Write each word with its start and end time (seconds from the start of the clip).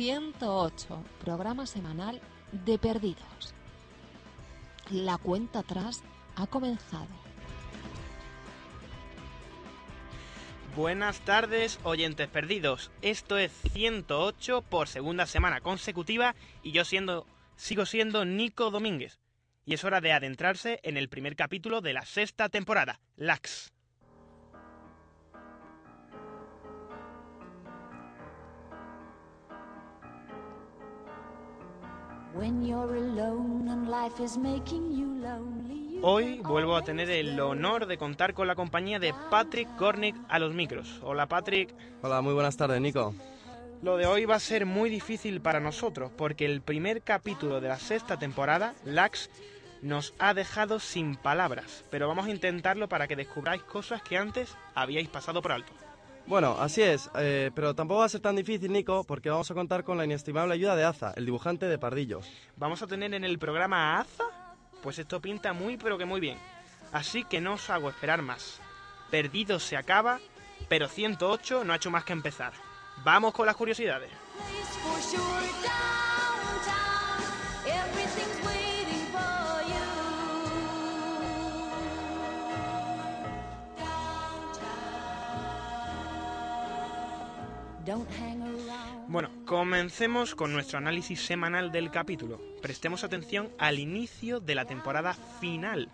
108, 0.00 1.04
programa 1.22 1.66
semanal 1.66 2.22
de 2.52 2.78
Perdidos. 2.78 3.54
La 4.90 5.18
cuenta 5.18 5.58
atrás 5.58 6.02
ha 6.36 6.46
comenzado. 6.46 7.06
Buenas 10.74 11.20
tardes, 11.20 11.78
oyentes 11.82 12.28
perdidos. 12.28 12.90
Esto 13.02 13.36
es 13.36 13.52
108 13.74 14.62
por 14.62 14.88
segunda 14.88 15.26
semana 15.26 15.60
consecutiva 15.60 16.34
y 16.62 16.72
yo 16.72 16.86
siendo 16.86 17.26
sigo 17.56 17.84
siendo 17.84 18.24
Nico 18.24 18.70
Domínguez. 18.70 19.18
Y 19.66 19.74
es 19.74 19.84
hora 19.84 20.00
de 20.00 20.14
adentrarse 20.14 20.80
en 20.82 20.96
el 20.96 21.10
primer 21.10 21.36
capítulo 21.36 21.82
de 21.82 21.92
la 21.92 22.06
sexta 22.06 22.48
temporada, 22.48 23.00
Lax. 23.16 23.74
Hoy 36.02 36.38
vuelvo 36.38 36.76
a 36.76 36.82
tener 36.82 37.10
el 37.10 37.38
honor 37.38 37.86
de 37.86 37.98
contar 37.98 38.32
con 38.32 38.46
la 38.46 38.54
compañía 38.54 38.98
de 38.98 39.14
Patrick 39.30 39.68
Gornick 39.78 40.16
a 40.28 40.38
los 40.38 40.54
micros. 40.54 41.00
Hola 41.02 41.26
Patrick. 41.26 41.74
Hola, 42.00 42.22
muy 42.22 42.32
buenas 42.32 42.56
tardes 42.56 42.80
Nico. 42.80 43.14
Lo 43.82 43.98
de 43.98 44.06
hoy 44.06 44.24
va 44.24 44.36
a 44.36 44.40
ser 44.40 44.64
muy 44.64 44.88
difícil 44.88 45.42
para 45.42 45.60
nosotros 45.60 46.10
porque 46.16 46.46
el 46.46 46.62
primer 46.62 47.02
capítulo 47.02 47.60
de 47.60 47.68
la 47.68 47.78
sexta 47.78 48.18
temporada, 48.18 48.74
Lax, 48.84 49.28
nos 49.82 50.14
ha 50.18 50.32
dejado 50.32 50.80
sin 50.80 51.16
palabras, 51.16 51.84
pero 51.90 52.08
vamos 52.08 52.26
a 52.26 52.30
intentarlo 52.30 52.88
para 52.88 53.06
que 53.06 53.16
descubráis 53.16 53.62
cosas 53.62 54.02
que 54.02 54.16
antes 54.16 54.56
habíais 54.74 55.08
pasado 55.08 55.42
por 55.42 55.52
alto. 55.52 55.72
Bueno, 56.30 56.56
así 56.60 56.80
es, 56.80 57.10
eh, 57.16 57.50
pero 57.56 57.74
tampoco 57.74 57.98
va 57.98 58.06
a 58.06 58.08
ser 58.08 58.20
tan 58.20 58.36
difícil, 58.36 58.70
Nico, 58.70 59.02
porque 59.02 59.28
vamos 59.28 59.50
a 59.50 59.54
contar 59.54 59.82
con 59.82 59.98
la 59.98 60.04
inestimable 60.04 60.54
ayuda 60.54 60.76
de 60.76 60.84
Aza, 60.84 61.12
el 61.16 61.26
dibujante 61.26 61.66
de 61.66 61.76
Pardillos. 61.76 62.30
¿Vamos 62.56 62.80
a 62.82 62.86
tener 62.86 63.12
en 63.14 63.24
el 63.24 63.36
programa 63.36 63.96
a 63.96 64.02
Aza? 64.02 64.22
Pues 64.80 65.00
esto 65.00 65.20
pinta 65.20 65.52
muy 65.52 65.76
pero 65.76 65.98
que 65.98 66.04
muy 66.04 66.20
bien. 66.20 66.38
Así 66.92 67.24
que 67.24 67.40
no 67.40 67.54
os 67.54 67.68
hago 67.68 67.90
esperar 67.90 68.22
más. 68.22 68.60
Perdido 69.10 69.58
se 69.58 69.76
acaba, 69.76 70.20
pero 70.68 70.86
108 70.86 71.64
no 71.64 71.72
ha 71.72 71.76
hecho 71.76 71.90
más 71.90 72.04
que 72.04 72.12
empezar. 72.12 72.52
Vamos 73.02 73.34
con 73.34 73.44
las 73.44 73.56
curiosidades. 73.56 74.12
Bueno, 89.08 89.30
comencemos 89.44 90.34
con 90.34 90.52
nuestro 90.52 90.78
análisis 90.78 91.20
semanal 91.20 91.72
del 91.72 91.90
capítulo. 91.90 92.40
Prestemos 92.62 93.02
atención 93.02 93.50
al 93.58 93.78
inicio 93.78 94.40
de 94.40 94.54
la 94.54 94.64
temporada 94.64 95.14
final. 95.40 95.88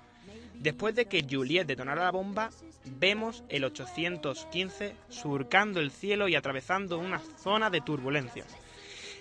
Después 0.54 0.94
de 0.94 1.06
que 1.06 1.26
Juliet 1.28 1.66
detonara 1.66 2.04
la 2.04 2.10
bomba, 2.10 2.50
vemos 2.84 3.44
el 3.48 3.64
815 3.64 4.96
surcando 5.08 5.80
el 5.80 5.90
cielo 5.90 6.28
y 6.28 6.34
atravesando 6.34 6.98
una 6.98 7.20
zona 7.38 7.70
de 7.70 7.80
turbulencias. 7.80 8.46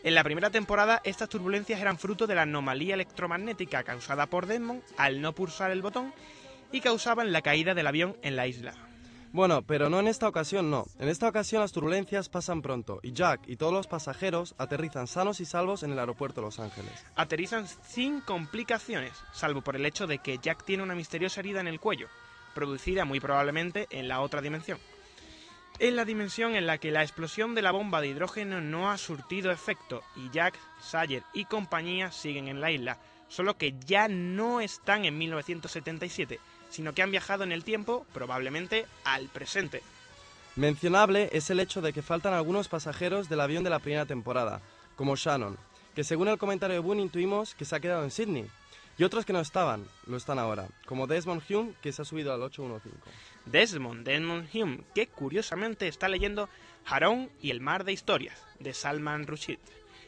En 0.03 0.13
la 0.13 0.23
primera 0.23 0.49
temporada, 0.49 1.01
estas 1.03 1.29
turbulencias 1.29 1.81
eran 1.81 1.97
fruto 1.97 2.27
de 2.27 2.35
la 2.35 2.43
anomalía 2.43 2.93
electromagnética 2.93 3.83
causada 3.83 4.27
por 4.27 4.45
Desmond 4.45 4.83
al 4.97 5.21
no 5.21 5.33
pulsar 5.33 5.71
el 5.71 5.81
botón 5.81 6.13
y 6.71 6.81
causaban 6.81 7.31
la 7.31 7.41
caída 7.41 7.73
del 7.73 7.87
avión 7.87 8.15
en 8.21 8.35
la 8.35 8.47
isla. 8.47 8.73
Bueno, 9.35 9.63
pero 9.63 9.89
no 9.89 9.99
en 9.99 10.07
esta 10.07 10.29
ocasión, 10.29 10.71
no. 10.71 10.85
En 10.97 11.09
esta 11.09 11.27
ocasión 11.27 11.61
las 11.61 11.73
turbulencias 11.73 12.29
pasan 12.29 12.61
pronto 12.61 13.01
y 13.03 13.11
Jack 13.11 13.41
y 13.47 13.57
todos 13.57 13.73
los 13.73 13.85
pasajeros 13.85 14.55
aterrizan 14.57 15.07
sanos 15.07 15.41
y 15.41 15.45
salvos 15.45 15.83
en 15.83 15.91
el 15.91 15.99
aeropuerto 15.99 16.39
de 16.39 16.45
Los 16.45 16.61
Ángeles. 16.61 17.05
Aterrizan 17.17 17.67
sin 17.67 18.21
complicaciones, 18.21 19.11
salvo 19.33 19.61
por 19.61 19.75
el 19.75 19.85
hecho 19.85 20.07
de 20.07 20.19
que 20.19 20.37
Jack 20.37 20.63
tiene 20.63 20.83
una 20.83 20.95
misteriosa 20.95 21.41
herida 21.41 21.59
en 21.59 21.67
el 21.67 21.81
cuello, 21.81 22.07
producida 22.53 23.03
muy 23.03 23.19
probablemente 23.19 23.87
en 23.89 24.07
la 24.07 24.21
otra 24.21 24.39
dimensión. 24.39 24.79
Es 25.79 25.91
la 25.91 26.05
dimensión 26.05 26.55
en 26.55 26.65
la 26.65 26.77
que 26.77 26.91
la 26.91 27.03
explosión 27.03 27.55
de 27.55 27.61
la 27.61 27.73
bomba 27.73 27.99
de 27.99 28.07
hidrógeno 28.07 28.61
no 28.61 28.89
ha 28.89 28.97
surtido 28.97 29.51
efecto 29.51 30.01
y 30.15 30.29
Jack, 30.29 30.57
Sayer 30.79 31.23
y 31.33 31.43
compañía 31.43 32.09
siguen 32.09 32.47
en 32.47 32.61
la 32.61 32.71
isla, 32.71 32.99
solo 33.27 33.57
que 33.57 33.75
ya 33.85 34.07
no 34.07 34.61
están 34.61 35.03
en 35.03 35.17
1977 35.17 36.39
sino 36.75 36.93
que 36.93 37.01
han 37.01 37.11
viajado 37.11 37.45
en 37.45 37.53
el 37.53 37.63
tiempo, 37.63 38.05
probablemente 38.13 38.85
al 39.05 39.29
presente. 39.29 39.81
Mencionable 40.57 41.29
es 41.31 41.49
el 41.49 41.61
hecho 41.61 41.81
de 41.81 41.93
que 41.93 42.01
faltan 42.01 42.33
algunos 42.33 42.67
pasajeros 42.67 43.29
del 43.29 43.39
avión 43.39 43.63
de 43.63 43.69
la 43.69 43.79
primera 43.79 44.05
temporada, 44.05 44.61
como 44.97 45.15
Shannon, 45.15 45.57
que 45.95 46.03
según 46.03 46.27
el 46.27 46.37
comentario 46.37 46.73
de 46.73 46.81
Boone 46.81 47.01
intuimos 47.01 47.55
que 47.55 47.63
se 47.63 47.77
ha 47.77 47.79
quedado 47.79 48.03
en 48.03 48.11
Sydney, 48.11 48.47
y 48.97 49.03
otros 49.05 49.25
que 49.25 49.31
no 49.31 49.39
estaban, 49.39 49.85
lo 50.05 50.17
están 50.17 50.37
ahora, 50.37 50.67
como 50.85 51.07
Desmond 51.07 51.43
Hume, 51.49 51.73
que 51.81 51.93
se 51.93 52.01
ha 52.01 52.05
subido 52.05 52.33
al 52.33 52.41
815. 52.41 52.97
Desmond, 53.45 54.05
Desmond 54.05 54.49
Hume, 54.53 54.83
que 54.93 55.07
curiosamente 55.07 55.87
está 55.87 56.09
leyendo 56.09 56.49
Harón 56.85 57.29
y 57.41 57.51
el 57.51 57.61
mar 57.61 57.85
de 57.85 57.93
historias, 57.93 58.37
de 58.59 58.73
Salman 58.73 59.27
Rushdie, 59.27 59.59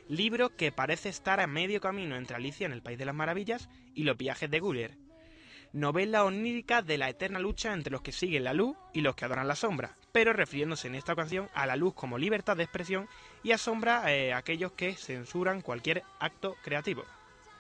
libro 0.09 0.53
que 0.55 0.73
parece 0.73 1.07
estar 1.07 1.39
a 1.39 1.47
medio 1.47 1.79
camino 1.79 2.17
entre 2.17 2.35
Alicia 2.35 2.65
en 2.65 2.73
el 2.73 2.81
País 2.81 2.97
de 2.97 3.05
las 3.05 3.15
Maravillas 3.15 3.69
y 3.93 4.03
los 4.03 4.17
viajes 4.17 4.51
de 4.51 4.59
Gulliver, 4.59 5.06
novela 5.77 6.23
onírica 6.25 6.81
de 6.81 6.97
la 6.97 7.07
eterna 7.09 7.39
lucha 7.39 7.71
entre 7.71 7.91
los 7.91 8.01
que 8.01 8.11
siguen 8.11 8.43
la 8.43 8.53
luz 8.53 8.75
y 8.93 9.01
los 9.01 9.15
que 9.15 9.25
adoran 9.25 9.47
la 9.47 9.55
sombra, 9.55 9.95
pero 10.11 10.33
refiriéndose 10.33 10.87
en 10.87 10.95
esta 10.95 11.13
ocasión 11.13 11.49
a 11.53 11.67
la 11.67 11.75
luz 11.75 11.93
como 11.93 12.17
libertad 12.17 12.57
de 12.57 12.63
expresión 12.63 13.07
y 13.43 13.51
a 13.51 13.57
sombra 13.57 14.11
eh, 14.11 14.33
a 14.33 14.37
aquellos 14.37 14.71
que 14.71 14.95
censuran 14.95 15.61
cualquier 15.61 16.03
acto 16.19 16.55
creativo. 16.63 17.03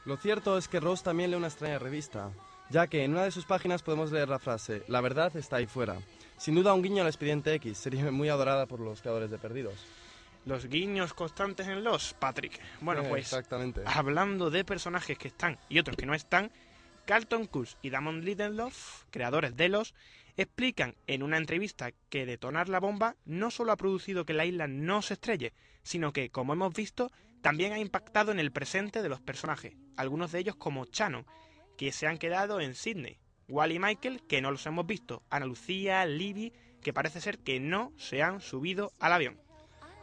Lo 0.05 0.17
cierto 0.17 0.57
es 0.57 0.67
que 0.67 0.79
Rose 0.79 1.03
también 1.03 1.29
lee 1.29 1.37
una 1.37 1.47
extraña 1.47 1.77
revista, 1.77 2.31
ya 2.69 2.87
que 2.87 3.03
en 3.03 3.11
una 3.11 3.23
de 3.23 3.31
sus 3.31 3.45
páginas 3.45 3.83
podemos 3.83 4.11
leer 4.11 4.29
la 4.29 4.39
frase 4.39 4.83
La 4.87 5.01
verdad 5.01 5.35
está 5.37 5.57
ahí 5.57 5.67
fuera. 5.67 5.97
Sin 6.37 6.55
duda 6.55 6.73
un 6.73 6.81
guiño 6.81 7.01
al 7.03 7.07
expediente 7.09 7.53
X, 7.55 7.77
sería 7.77 8.09
muy 8.11 8.29
adorada 8.29 8.65
por 8.65 8.79
los 8.79 9.01
creadores 9.01 9.29
de 9.29 9.37
Perdidos. 9.37 9.85
Los 10.45 10.65
guiños 10.67 11.13
constantes 11.13 11.67
en 11.67 11.83
los, 11.83 12.13
Patrick. 12.13 12.59
Bueno, 12.79 13.01
Eh, 13.01 13.07
pues 13.09 13.25
Exactamente. 13.25 13.81
hablando 13.85 14.49
de 14.49 14.63
personajes 14.63 15.17
que 15.17 15.27
están 15.27 15.59
y 15.67 15.77
otros 15.77 15.97
que 15.97 16.05
no 16.05 16.13
están, 16.13 16.51
Carlton 17.07 17.45
Cuse 17.45 17.77
y 17.81 17.89
Damon 17.89 18.25
Lindelof, 18.25 19.05
creadores 19.11 19.55
de 19.55 19.69
los, 19.69 19.95
explican 20.35 20.93
en 21.07 21.23
una 21.23 21.37
entrevista 21.37 21.93
que 22.09 22.25
detonar 22.25 22.67
la 22.67 22.81
bomba 22.81 23.15
no 23.23 23.49
solo 23.49 23.71
ha 23.71 23.77
producido 23.77 24.25
que 24.25 24.33
la 24.33 24.45
isla 24.45 24.67
no 24.67 25.01
se 25.01 25.13
estrelle, 25.13 25.53
sino 25.83 26.11
que, 26.11 26.29
como 26.29 26.51
hemos 26.51 26.73
visto, 26.73 27.09
también 27.41 27.71
ha 27.71 27.79
impactado 27.79 28.33
en 28.33 28.39
el 28.39 28.51
presente 28.51 29.01
de 29.01 29.07
los 29.07 29.21
personajes, 29.21 29.73
algunos 29.95 30.33
de 30.33 30.39
ellos 30.39 30.57
como 30.57 30.83
Shannon, 30.83 31.25
que 31.77 31.93
se 31.93 32.07
han 32.07 32.17
quedado 32.17 32.59
en 32.59 32.75
Sydney, 32.75 33.17
Wally 33.47 33.75
y 33.75 33.79
Michael, 33.79 34.21
que 34.27 34.41
no 34.41 34.51
los 34.51 34.65
hemos 34.65 34.85
visto, 34.85 35.23
Ana 35.29 35.45
Lucía, 35.45 36.05
Libby, 36.05 36.51
que 36.81 36.91
parece 36.91 37.21
ser 37.21 37.39
que 37.39 37.61
no 37.61 37.93
se 37.95 38.21
han 38.21 38.41
subido 38.41 38.91
al 38.99 39.13
avión. 39.13 39.46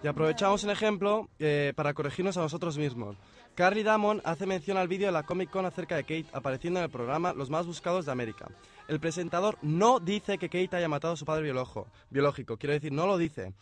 Y 0.05 0.07
aprovechamos 0.07 0.63
el 0.63 0.69
ejemplo 0.69 1.31
eh, 1.39 1.73
para 1.75 1.95
corregirnos 1.95 2.37
a 2.37 2.43
nosotros 2.43 2.77
mismos. 2.77 3.17
Carly 3.55 3.83
Damon 3.83 4.21
hace 4.27 4.45
mención 4.45 4.77
al 4.77 4.87
vídeo 4.87 5.07
de 5.07 5.13
la 5.13 5.23
Comic 5.23 5.49
Con 5.49 5.65
acerca 5.65 5.97
de 5.97 6.03
Kate 6.03 6.27
apareciendo 6.35 6.79
en 6.79 6.85
el 6.85 6.91
programa 6.91 7.33
Los 7.33 7.49
más 7.49 7.67
buscados 7.67 8.05
de 8.05 8.13
América. 8.13 8.47
El 8.87 9.01
presentador 9.01 9.57
no 9.63 10.01
dice 10.01 10.37
que 10.37 10.51
Kate 10.51 10.77
haya 10.77 10.91
matado 10.91 11.15
a 11.15 11.17
su 11.17 11.25
padre 11.25 11.51
biológico, 12.11 12.59
quiero 12.59 12.75
decir, 12.75 12.93
no 12.93 13.07
lo 13.07 13.17
dice. 13.17 13.55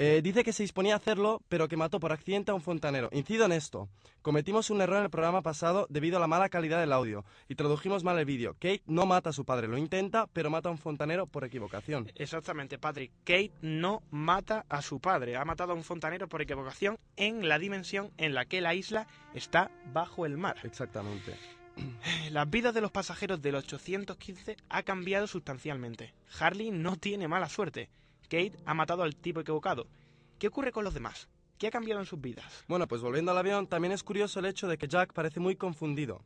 Eh, 0.00 0.20
dice 0.22 0.44
que 0.44 0.52
se 0.52 0.62
disponía 0.62 0.94
a 0.94 0.98
hacerlo, 0.98 1.42
pero 1.48 1.66
que 1.66 1.76
mató 1.76 1.98
por 1.98 2.12
accidente 2.12 2.52
a 2.52 2.54
un 2.54 2.62
fontanero. 2.62 3.08
Incido 3.10 3.44
en 3.46 3.52
esto. 3.52 3.88
Cometimos 4.22 4.70
un 4.70 4.80
error 4.80 4.98
en 4.98 5.04
el 5.04 5.10
programa 5.10 5.42
pasado 5.42 5.88
debido 5.90 6.18
a 6.18 6.20
la 6.20 6.28
mala 6.28 6.48
calidad 6.48 6.78
del 6.78 6.92
audio 6.92 7.24
y 7.48 7.56
tradujimos 7.56 8.04
mal 8.04 8.16
el 8.16 8.24
vídeo. 8.24 8.54
Kate 8.54 8.82
no 8.86 9.06
mata 9.06 9.30
a 9.30 9.32
su 9.32 9.44
padre, 9.44 9.66
lo 9.66 9.76
intenta, 9.76 10.28
pero 10.28 10.50
mata 10.50 10.68
a 10.68 10.72
un 10.72 10.78
fontanero 10.78 11.26
por 11.26 11.44
equivocación. 11.44 12.12
Exactamente, 12.14 12.78
Patrick. 12.78 13.10
Kate 13.24 13.50
no 13.60 14.02
mata 14.12 14.64
a 14.68 14.82
su 14.82 15.00
padre, 15.00 15.36
ha 15.36 15.44
matado 15.44 15.72
a 15.72 15.74
un 15.74 15.82
fontanero 15.82 16.28
por 16.28 16.42
equivocación 16.42 16.96
en 17.16 17.48
la 17.48 17.58
dimensión 17.58 18.12
en 18.18 18.34
la 18.34 18.44
que 18.44 18.60
la 18.60 18.74
isla 18.74 19.08
está 19.34 19.72
bajo 19.92 20.26
el 20.26 20.36
mar. 20.36 20.58
Exactamente. 20.62 21.34
Las 22.30 22.48
vidas 22.48 22.72
de 22.72 22.82
los 22.82 22.92
pasajeros 22.92 23.42
del 23.42 23.56
815 23.56 24.56
ha 24.68 24.82
cambiado 24.84 25.26
sustancialmente. 25.26 26.14
Harley 26.38 26.70
no 26.70 26.96
tiene 26.96 27.26
mala 27.26 27.48
suerte. 27.48 27.88
Kate 28.28 28.52
ha 28.66 28.74
matado 28.74 29.02
al 29.02 29.16
tipo 29.16 29.40
equivocado. 29.40 29.86
¿Qué 30.38 30.48
ocurre 30.48 30.72
con 30.72 30.84
los 30.84 30.94
demás? 30.94 31.28
¿Qué 31.58 31.66
ha 31.66 31.70
cambiado 31.70 32.00
en 32.00 32.06
sus 32.06 32.20
vidas? 32.20 32.64
Bueno, 32.68 32.86
pues 32.86 33.02
volviendo 33.02 33.32
al 33.32 33.38
avión, 33.38 33.66
también 33.66 33.92
es 33.92 34.04
curioso 34.04 34.38
el 34.38 34.46
hecho 34.46 34.68
de 34.68 34.78
que 34.78 34.86
Jack 34.86 35.12
parece 35.12 35.40
muy 35.40 35.56
confundido. 35.56 36.22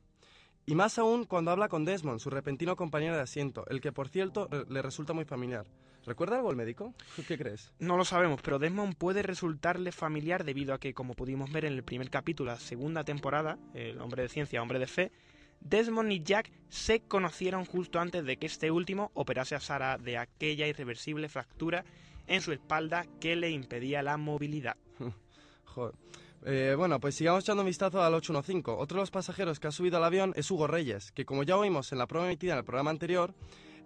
Y 0.67 0.75
más 0.75 0.99
aún 0.99 1.25
cuando 1.25 1.51
habla 1.51 1.69
con 1.69 1.85
Desmond, 1.85 2.21
su 2.21 2.29
repentino 2.31 2.77
compañero 2.77 3.15
de 3.17 3.23
asiento, 3.23 3.65
el 3.69 3.81
que 3.81 3.91
por 3.93 4.09
cierto 4.09 4.47
re- 4.51 4.65
le 4.69 4.83
resulta 4.83 5.13
muy 5.13 5.25
familiar. 5.25 5.67
¿Recuerda 6.05 6.37
algo 6.37 6.51
el 6.51 6.57
médico? 6.57 6.95
¿Qué 7.27 7.39
crees? 7.39 7.73
No 7.79 7.97
lo 7.97 8.05
sabemos, 8.05 8.41
pero 8.43 8.59
Desmond 8.59 8.97
puede 8.97 9.23
resultarle 9.23 9.93
familiar 9.93 10.45
debido 10.45 10.75
a 10.75 10.79
que, 10.79 10.93
como 10.95 11.15
pudimos 11.15 11.51
ver 11.53 11.65
en 11.65 11.73
el 11.75 11.83
primer 11.85 12.11
capítulo, 12.11 12.51
la 12.51 12.59
segunda 12.59 13.05
temporada, 13.05 13.59
El 13.73 14.01
hombre 14.01 14.23
de 14.23 14.29
ciencia, 14.29 14.61
hombre 14.61 14.79
de 14.81 14.87
fe, 14.87 15.13
Desmond 15.65 16.13
y 16.13 16.23
Jack 16.23 16.51
se 16.69 17.01
conocieron 17.01 17.65
justo 17.65 18.01
antes 18.01 18.25
de 18.25 18.37
que 18.37 18.47
este 18.47 18.71
último 18.71 19.11
operase 19.15 19.55
a 19.55 19.61
Sarah 19.61 19.99
de 19.99 20.19
aquella 20.19 20.67
irreversible 20.67 21.29
fractura 21.29 21.85
en 22.27 22.41
su 22.41 22.53
espalda 22.53 23.07
que 23.21 23.37
le 23.37 23.51
impedía 23.51 24.03
la 24.03 24.17
movilidad. 24.17 24.77
Eh, 26.45 26.75
bueno, 26.77 26.99
pues 26.99 27.15
sigamos 27.15 27.45
echando 27.45 27.63
un 27.63 27.69
vistazo 27.69 28.03
al 28.03 28.13
815. 28.15 28.73
Otro 28.73 28.97
de 28.97 29.03
los 29.03 29.13
pasajeros 29.13 29.61
que 29.61 29.69
ha 29.69 29.71
subido 29.71 29.97
al 29.97 30.05
avión 30.05 30.33
es 30.35 30.51
Hugo 30.51 30.67
Reyes, 30.67 31.13
que 31.13 31.25
como 31.25 31.45
ya 31.45 31.57
oímos 31.57 31.93
en 31.93 31.99
la 31.99 32.09
prueba 32.09 32.27
emitida 32.27 32.55
en 32.55 32.59
el 32.59 32.65
programa 32.65 32.91
anterior, 32.91 33.33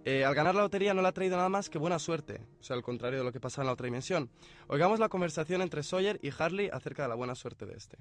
eh, 0.05 0.25
al 0.25 0.33
ganar 0.33 0.55
la 0.55 0.61
lotería 0.61 0.93
no 0.93 1.01
le 1.01 1.07
ha 1.07 1.11
traído 1.11 1.37
nada 1.37 1.49
más 1.49 1.69
que 1.69 1.77
buena 1.77 1.99
suerte, 1.99 2.41
o 2.59 2.63
sea, 2.63 2.75
al 2.75 2.81
contrario 2.81 3.19
de 3.19 3.25
lo 3.25 3.31
que 3.31 3.39
pasa 3.39 3.61
en 3.61 3.67
la 3.67 3.73
otra 3.73 3.85
dimensión. 3.85 4.29
Oigamos 4.67 4.99
la 4.99 5.07
conversación 5.07 5.61
entre 5.61 5.83
Sawyer 5.83 6.19
y 6.23 6.31
Harley 6.35 6.69
acerca 6.73 7.03
de 7.03 7.09
la 7.09 7.15
buena 7.15 7.35
suerte 7.35 7.65
de 7.65 7.75
este. 7.75 7.97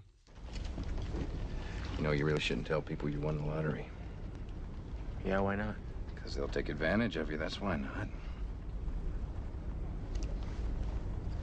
You 1.97 2.03
know, 2.03 2.13
you 2.13 2.25
really 2.27 2.41
shouldn't 2.41 2.67
tell 2.67 2.83
people 2.83 3.09
you 3.09 3.21
won 3.21 3.39
the 3.39 3.45
lottery. 3.45 3.87
Yeah, 5.25 5.41
why 5.41 5.57
not? 5.57 5.75
Because 6.15 6.35
they'll 6.35 6.49
take 6.49 6.69
advantage 6.69 7.17
of 7.17 7.31
you, 7.31 7.39
that's 7.39 7.61
why 7.61 7.77
not. 7.77 8.09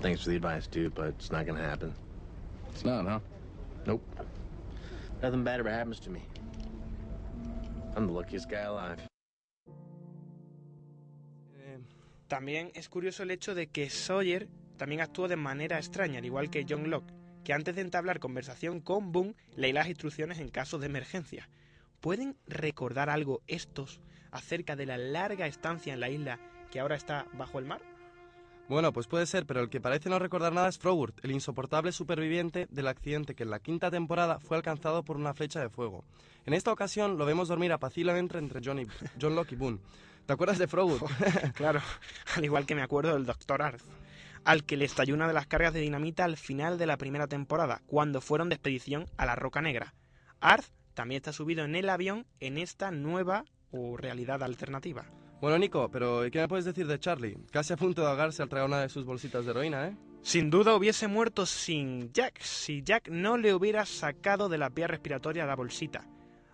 Thanks 0.02 0.24
for 0.24 0.30
the 0.30 0.36
advice, 0.36 0.68
dude, 0.68 0.94
but 0.94 1.08
it's 1.08 1.32
not 1.32 1.46
gonna 1.46 1.64
happen. 1.64 1.94
It's 2.70 2.84
not, 2.86 3.06
huh? 3.06 3.20
Nope. 3.86 4.04
Nothing 5.22 5.44
bad 5.44 5.60
ever 5.60 5.70
happens 5.72 6.00
to 6.02 6.10
me. 6.10 6.22
I'm 7.96 8.08
the 8.08 8.14
luckiest 8.14 8.50
guy 8.50 8.62
alive. 8.62 9.00
Eh, 11.58 11.78
También 12.28 12.72
es 12.76 12.90
curioso 12.90 13.24
el 13.24 13.32
hecho 13.32 13.56
de 13.56 13.68
que 13.68 13.90
Sawyer 13.90 14.48
también 14.78 15.02
actuó 15.02 15.28
de 15.28 15.36
manera 15.36 15.78
extraña, 15.78 16.18
al 16.20 16.26
igual 16.26 16.50
que 16.50 16.66
John 16.68 16.90
Locke, 16.90 17.14
que 17.44 17.54
antes 17.54 17.76
de 17.76 17.82
entablar 17.82 18.20
conversación 18.20 18.80
con 18.80 19.12
Boone 19.12 19.36
leía 19.56 19.74
las 19.76 19.88
instrucciones 19.88 20.40
en 20.40 20.50
caso 20.50 20.80
de 20.80 20.86
emergencia. 20.88 21.50
¿Pueden 22.02 22.36
recordar 22.48 23.10
algo 23.10 23.42
estos 23.48 24.00
acerca 24.32 24.76
de 24.76 24.86
la 24.86 24.98
larga 24.98 25.48
estancia 25.48 25.94
en 25.94 26.00
la 26.00 26.10
isla 26.10 26.40
que 26.72 26.80
ahora 26.80 26.96
está 26.96 27.26
bajo 27.34 27.60
el 27.60 27.66
mar? 27.66 27.82
bueno, 28.70 28.92
pues 28.94 29.06
puede 29.08 29.26
ser, 29.28 29.46
pero 29.46 29.60
el 29.60 29.70
que 29.70 29.82
parece 29.82 30.10
no 30.10 30.18
recordar 30.18 30.52
nada 30.54 30.68
es 30.70 30.80
Frogurt, 30.80 31.24
el 31.24 31.32
insoportable 31.32 31.92
superviviente 31.92 32.66
del 32.72 32.88
accidente 32.88 33.36
que 33.36 33.44
en 33.44 33.52
la 33.52 33.60
quinta 33.60 33.92
temporada 33.92 34.40
fue 34.40 34.58
alcanzado 34.58 35.04
por 35.04 35.16
una 35.18 35.34
flecha 35.36 35.60
de 35.60 35.70
fuego. 35.70 36.04
En 36.46 36.54
esta 36.54 36.72
ocasión 36.72 37.18
lo 37.18 37.26
vemos 37.26 37.50
dormir 37.50 37.72
apaciblemente 37.72 38.38
entre 38.40 38.62
John, 38.64 38.80
y- 38.80 38.88
John 39.22 39.36
Locke 39.36 39.52
y 39.52 39.56
Boone. 39.58 39.80
¿Te 40.26 40.34
acuerdas 40.34 40.58
de 40.58 40.68
Frogurt? 40.68 41.04
Claro, 41.56 41.82
al 42.36 42.46
igual 42.46 42.66
que 42.66 42.74
me 42.74 42.82
acuerdo 42.82 43.14
del 43.14 43.26
Dr. 43.26 43.62
Arth, 43.62 43.84
al 44.46 44.64
que 44.64 44.78
le 44.78 44.86
estalló 44.86 45.14
una 45.14 45.28
de 45.28 45.34
las 45.34 45.48
cargas 45.48 45.74
de 45.74 45.80
dinamita 45.80 46.26
al 46.26 46.38
final 46.38 46.78
de 46.78 46.86
la 46.86 46.98
primera 46.98 47.28
temporada, 47.28 47.82
cuando 47.88 48.22
fueron 48.22 48.50
de 48.50 48.56
expedición 48.56 49.06
a 49.18 49.26
la 49.26 49.36
Roca 49.36 49.62
Negra. 49.62 49.94
Arth 50.40 50.66
también 50.94 51.18
está 51.18 51.34
subido 51.34 51.66
en 51.66 51.76
el 51.76 51.90
avión 51.90 52.26
en 52.40 52.58
esta 52.58 52.92
nueva 52.92 53.46
o 53.72 53.98
realidad 53.98 54.44
alternativa. 54.44 55.06
Bueno, 55.42 55.58
Nico, 55.58 55.90
pero 55.92 56.22
¿qué 56.32 56.40
me 56.40 56.48
puedes 56.48 56.66
decir 56.66 56.88
de 56.88 57.00
Charlie? 57.00 57.38
Casi 57.52 57.74
a 57.74 57.78
punto 57.78 58.02
de 58.02 58.08
ahogarse 58.08 58.42
al 58.42 58.50
traer 58.50 58.66
una 58.66 58.82
de 58.82 58.90
sus 58.90 59.06
bolsitas 59.06 59.44
de 59.46 59.52
heroína, 59.52 59.88
¿eh? 59.88 59.98
Sin 60.22 60.50
duda 60.50 60.74
hubiese 60.76 61.10
muerto 61.10 61.46
sin 61.46 62.14
Jack, 62.14 62.40
si 62.40 62.82
Jack 62.82 63.10
no 63.10 63.36
le 63.36 63.54
hubiera 63.54 63.86
sacado 63.86 64.48
de 64.48 64.58
la 64.58 64.70
vía 64.70 64.88
respiratoria 64.88 65.46
la 65.46 65.58
bolsita. 65.58 66.08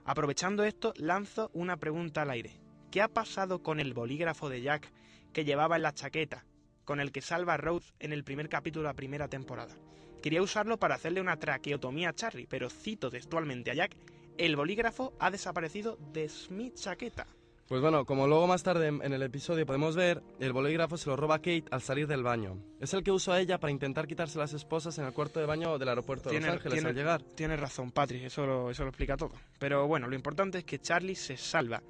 Aprovechando 0.05 0.63
esto, 0.63 0.91
lanzo 0.97 1.51
una 1.53 1.77
pregunta 1.77 2.23
al 2.23 2.31
aire. 2.31 2.59
¿Qué 2.89 3.03
ha 3.03 3.07
pasado 3.07 3.61
con 3.61 3.79
el 3.79 3.93
bolígrafo 3.93 4.49
de 4.49 4.63
Jack 4.63 4.91
que 5.33 5.45
llevaba 5.45 5.75
en 5.75 5.83
la 5.83 5.93
chaqueta, 5.93 6.45
con 6.89 6.99
el 6.99 7.11
que 7.11 7.21
salva 7.21 7.53
a 7.53 7.57
Rose 7.57 7.93
en 7.99 8.13
el 8.13 8.23
primer 8.23 8.49
capítulo 8.49 8.81
de 8.81 8.89
la 8.89 8.95
primera 8.95 9.27
temporada? 9.27 9.75
Quería 10.23 10.41
usarlo 10.41 10.77
para 10.79 10.95
hacerle 10.95 11.21
una 11.21 11.37
traqueotomía 11.37 12.09
a 12.09 12.13
Charlie, 12.15 12.47
pero 12.49 12.67
cito 12.67 13.11
textualmente 13.11 13.69
a 13.69 13.75
Jack, 13.75 13.95
el 14.39 14.55
bolígrafo 14.55 15.13
ha 15.19 15.29
desaparecido 15.29 15.99
de 16.13 16.27
mi 16.49 16.71
chaqueta. 16.73 17.27
Pues 17.67 17.79
bueno, 17.79 18.05
como 18.05 18.25
luego 18.25 18.47
más 18.47 18.63
tarde 18.63 18.87
en 18.87 19.13
el 19.13 19.21
episodio 19.21 19.67
podemos 19.67 19.95
ver, 19.95 20.23
el 20.39 20.51
bolígrafo 20.51 20.97
se 20.97 21.11
lo 21.11 21.15
roba 21.15 21.37
Kate 21.37 21.65
al 21.69 21.83
salir 21.83 22.07
del 22.07 22.23
baño. 22.23 22.57
Es 22.79 22.95
el 22.95 23.03
que 23.03 23.11
usó 23.11 23.35
ella 23.35 23.59
para 23.59 23.69
intentar 23.69 24.07
quitarse 24.07 24.39
las 24.39 24.53
esposas 24.53 24.97
en 24.97 25.05
el 25.05 25.13
cuarto 25.13 25.39
de 25.39 25.45
baño 25.45 25.77
del 25.77 25.89
aeropuerto 25.89 26.29
de 26.29 26.37
Los 26.37 26.41
Tiene- 26.41 26.53
Ángeles 26.55 26.73
tiene- 26.73 26.89
al 26.89 26.95
llegar. 26.95 27.21
Tienes 27.35 27.59
razón, 27.59 27.91
Patrick, 27.91 28.23
eso 28.23 28.47
lo, 28.47 28.71
eso 28.71 28.81
lo 28.81 28.89
explica 28.89 29.15
todo. 29.15 29.33
Pero 29.59 29.85
bueno, 29.87 30.07
lo 30.07 30.15
importante 30.15 30.57
es 30.57 30.63
que 30.63 30.79
Charlie 30.79 31.13
se 31.13 31.37
salva. 31.37 31.83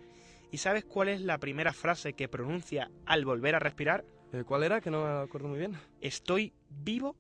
¿Y 0.52 0.58
sabes 0.58 0.84
cuál 0.84 1.08
es 1.08 1.22
la 1.22 1.38
primera 1.38 1.72
frase 1.72 2.12
que 2.12 2.28
pronuncia 2.28 2.92
al 3.06 3.24
volver 3.24 3.56
a 3.56 3.60
respirar? 3.60 4.04
Eh, 4.32 4.44
¿Cuál 4.46 4.64
era? 4.64 4.80
Que 4.82 4.92
no 4.92 5.04
me 5.04 5.24
acuerdo 5.24 5.48
muy 5.48 5.58
bien. 5.58 5.78
Estoy 6.02 6.54
vivo, 6.70 7.16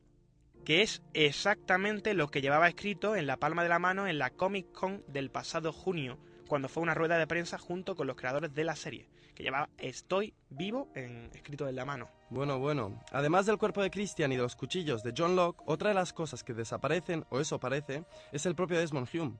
que 0.63 0.81
es 0.83 1.01
exactamente 1.13 2.13
lo 2.13 2.29
que 2.29 2.41
llevaba 2.41 2.67
escrito 2.67 3.15
en 3.15 3.25
la 3.25 3.37
palma 3.37 3.63
de 3.63 3.69
la 3.69 3.79
mano 3.79 4.07
en 4.07 4.19
la 4.19 4.29
Comic 4.29 4.71
Con 4.71 5.03
del 5.07 5.31
pasado 5.31 5.73
junio, 5.73 6.19
cuando 6.47 6.69
fue 6.69 6.83
una 6.83 6.93
rueda 6.93 7.17
de 7.17 7.25
prensa 7.27 7.57
junto 7.57 7.95
con 7.95 8.05
los 8.05 8.15
creadores 8.15 8.53
de 8.53 8.63
la 8.63 8.75
serie, 8.75 9.09
que 9.33 9.43
llevaba 9.43 9.69
Estoy 9.79 10.33
vivo 10.49 10.89
en, 10.93 11.31
escrito 11.33 11.67
en 11.67 11.75
la 11.75 11.85
mano. 11.85 12.09
Bueno, 12.29 12.59
bueno. 12.59 13.01
Además 13.11 13.47
del 13.47 13.57
cuerpo 13.57 13.81
de 13.81 13.89
Christian 13.89 14.31
y 14.31 14.35
de 14.35 14.43
los 14.43 14.55
cuchillos 14.55 15.01
de 15.01 15.13
John 15.17 15.35
Locke, 15.35 15.63
otra 15.65 15.89
de 15.89 15.95
las 15.95 16.13
cosas 16.13 16.43
que 16.43 16.53
desaparecen, 16.53 17.25
o 17.29 17.39
eso 17.39 17.59
parece, 17.59 18.03
es 18.31 18.45
el 18.45 18.53
propio 18.53 18.77
Desmond 18.77 19.07
Hume. 19.11 19.39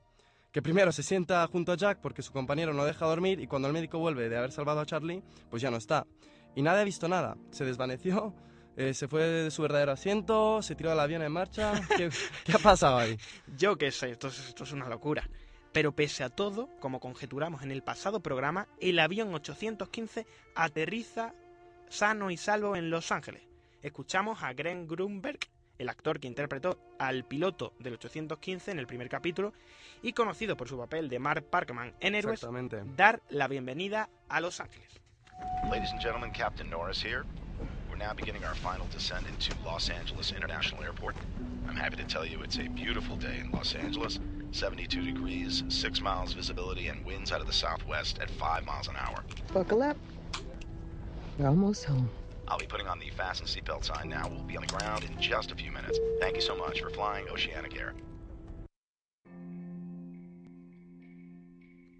Que 0.50 0.62
primero 0.62 0.90
se 0.90 1.04
sienta 1.04 1.46
junto 1.46 1.70
a 1.70 1.76
Jack 1.76 2.00
porque 2.00 2.22
su 2.22 2.32
compañero 2.32 2.74
no 2.74 2.84
deja 2.84 3.06
dormir 3.06 3.38
y 3.38 3.46
cuando 3.46 3.68
el 3.68 3.74
médico 3.74 4.00
vuelve 4.00 4.28
de 4.28 4.36
haber 4.36 4.50
salvado 4.50 4.80
a 4.80 4.86
Charlie, 4.86 5.22
pues 5.48 5.62
ya 5.62 5.70
no 5.70 5.76
está. 5.76 6.04
Y 6.54 6.62
nadie 6.62 6.80
ha 6.80 6.84
visto 6.84 7.08
nada. 7.08 7.36
Se 7.50 7.64
desvaneció, 7.64 8.34
eh, 8.76 8.94
se 8.94 9.08
fue 9.08 9.24
de 9.24 9.50
su 9.50 9.62
verdadero 9.62 9.92
asiento, 9.92 10.62
se 10.62 10.74
tiró 10.74 10.90
del 10.90 11.00
avión 11.00 11.22
en 11.22 11.32
marcha. 11.32 11.74
¿Qué, 11.96 12.10
qué 12.44 12.52
ha 12.52 12.58
pasado 12.58 12.98
ahí? 12.98 13.18
Yo 13.56 13.76
qué 13.76 13.90
sé, 13.90 14.10
esto 14.10 14.28
es, 14.28 14.48
esto 14.48 14.64
es 14.64 14.72
una 14.72 14.88
locura. 14.88 15.28
Pero 15.72 15.92
pese 15.92 16.24
a 16.24 16.30
todo, 16.30 16.68
como 16.80 16.98
conjeturamos 16.98 17.62
en 17.62 17.70
el 17.70 17.82
pasado 17.82 18.20
programa, 18.20 18.66
el 18.80 18.98
avión 18.98 19.32
815 19.32 20.26
aterriza 20.56 21.34
sano 21.88 22.30
y 22.30 22.36
salvo 22.36 22.76
en 22.76 22.90
Los 22.90 23.12
Ángeles. 23.12 23.42
Escuchamos 23.82 24.42
a 24.42 24.52
Glenn 24.52 24.86
Grunberg, 24.86 25.38
el 25.78 25.88
actor 25.88 26.20
que 26.20 26.28
interpretó 26.28 26.78
al 26.98 27.24
piloto 27.24 27.74
del 27.78 27.94
815 27.94 28.70
en 28.70 28.78
el 28.78 28.86
primer 28.86 29.08
capítulo 29.08 29.52
y 30.02 30.12
conocido 30.12 30.56
por 30.56 30.68
su 30.68 30.76
papel 30.76 31.08
de 31.08 31.18
Mark 31.18 31.44
Parkman 31.50 31.94
en 32.00 32.14
Héroes, 32.14 32.46
dar 32.96 33.22
la 33.30 33.48
bienvenida 33.48 34.08
a 34.28 34.40
Los 34.40 34.60
Ángeles. 34.60 35.00
Ladies 35.70 35.92
and 35.92 36.00
gentlemen, 36.00 36.30
Captain 36.30 36.68
Norris 36.68 37.00
here. 37.00 37.24
We're 37.88 37.96
now 37.96 38.12
beginning 38.12 38.44
our 38.44 38.54
final 38.56 38.86
descent 38.88 39.26
into 39.28 39.54
Los 39.64 39.88
Angeles 39.88 40.32
International 40.32 40.82
Airport. 40.82 41.16
I'm 41.68 41.76
happy 41.76 41.96
to 41.96 42.04
tell 42.04 42.26
you 42.26 42.42
it's 42.42 42.58
a 42.58 42.68
beautiful 42.68 43.16
day 43.16 43.40
in 43.44 43.50
Los 43.50 43.74
Angeles. 43.74 44.18
72 44.52 45.02
degrees, 45.02 45.62
6 45.68 46.00
miles 46.00 46.32
visibility, 46.32 46.88
and 46.88 47.04
winds 47.06 47.30
out 47.30 47.40
of 47.40 47.46
the 47.46 47.52
southwest 47.52 48.18
at 48.18 48.28
5 48.30 48.66
miles 48.66 48.88
an 48.88 48.96
hour. 48.96 49.22
Buckle 49.52 49.82
up. 49.82 49.96
We're 51.38 51.48
almost 51.48 51.84
home. 51.84 52.10
I'll 52.48 52.58
be 52.58 52.66
putting 52.66 52.88
on 52.88 52.98
the 52.98 53.10
fasten 53.10 53.46
seatbelt 53.46 53.84
sign 53.84 54.08
now. 54.08 54.28
We'll 54.28 54.42
be 54.42 54.56
on 54.56 54.66
the 54.66 54.74
ground 54.74 55.04
in 55.04 55.20
just 55.20 55.52
a 55.52 55.54
few 55.54 55.70
minutes. 55.70 56.00
Thank 56.20 56.34
you 56.34 56.42
so 56.42 56.56
much 56.56 56.80
for 56.80 56.90
flying 56.90 57.28
Oceanic 57.28 57.78
Air. 57.78 57.94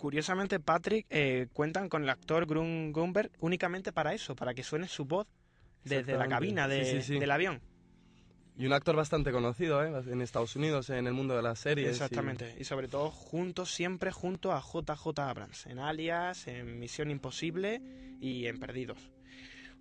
Curiosamente, 0.00 0.58
Patrick 0.60 1.06
eh, 1.10 1.48
cuentan 1.52 1.90
con 1.90 2.02
el 2.04 2.08
actor 2.08 2.46
Grun 2.46 2.90
Grunberg 2.90 3.30
únicamente 3.40 3.92
para 3.92 4.14
eso, 4.14 4.34
para 4.34 4.54
que 4.54 4.62
suene 4.62 4.88
su 4.88 5.04
voz 5.04 5.26
desde 5.84 6.16
la 6.16 6.26
cabina 6.26 6.66
de- 6.66 6.86
Sí, 6.86 7.02
sí, 7.02 7.14
sí. 7.14 7.18
del 7.20 7.30
avión. 7.30 7.60
Y 8.56 8.64
un 8.66 8.72
actor 8.72 8.96
bastante 8.96 9.30
conocido, 9.30 9.84
¿eh? 9.84 10.02
En 10.10 10.22
Estados 10.22 10.56
Unidos, 10.56 10.88
en 10.88 11.06
el 11.06 11.12
mundo 11.12 11.36
de 11.36 11.42
las 11.42 11.58
series. 11.58 11.90
Exactamente. 11.90 12.56
Y... 12.58 12.64
sobre 12.64 12.88
todo 12.88 13.10
junto, 13.10 13.66
siempre 13.66 14.10
junto 14.10 14.52
a 14.52 14.60
JJ 14.62 15.18
Abrams, 15.20 15.66
en 15.66 15.78
Alias, 15.78 16.46
en 16.46 16.78
Misión 16.78 17.10
Imposible 17.10 17.82
y 18.20 18.46
en 18.46 18.58
Perdidos. 18.58 19.10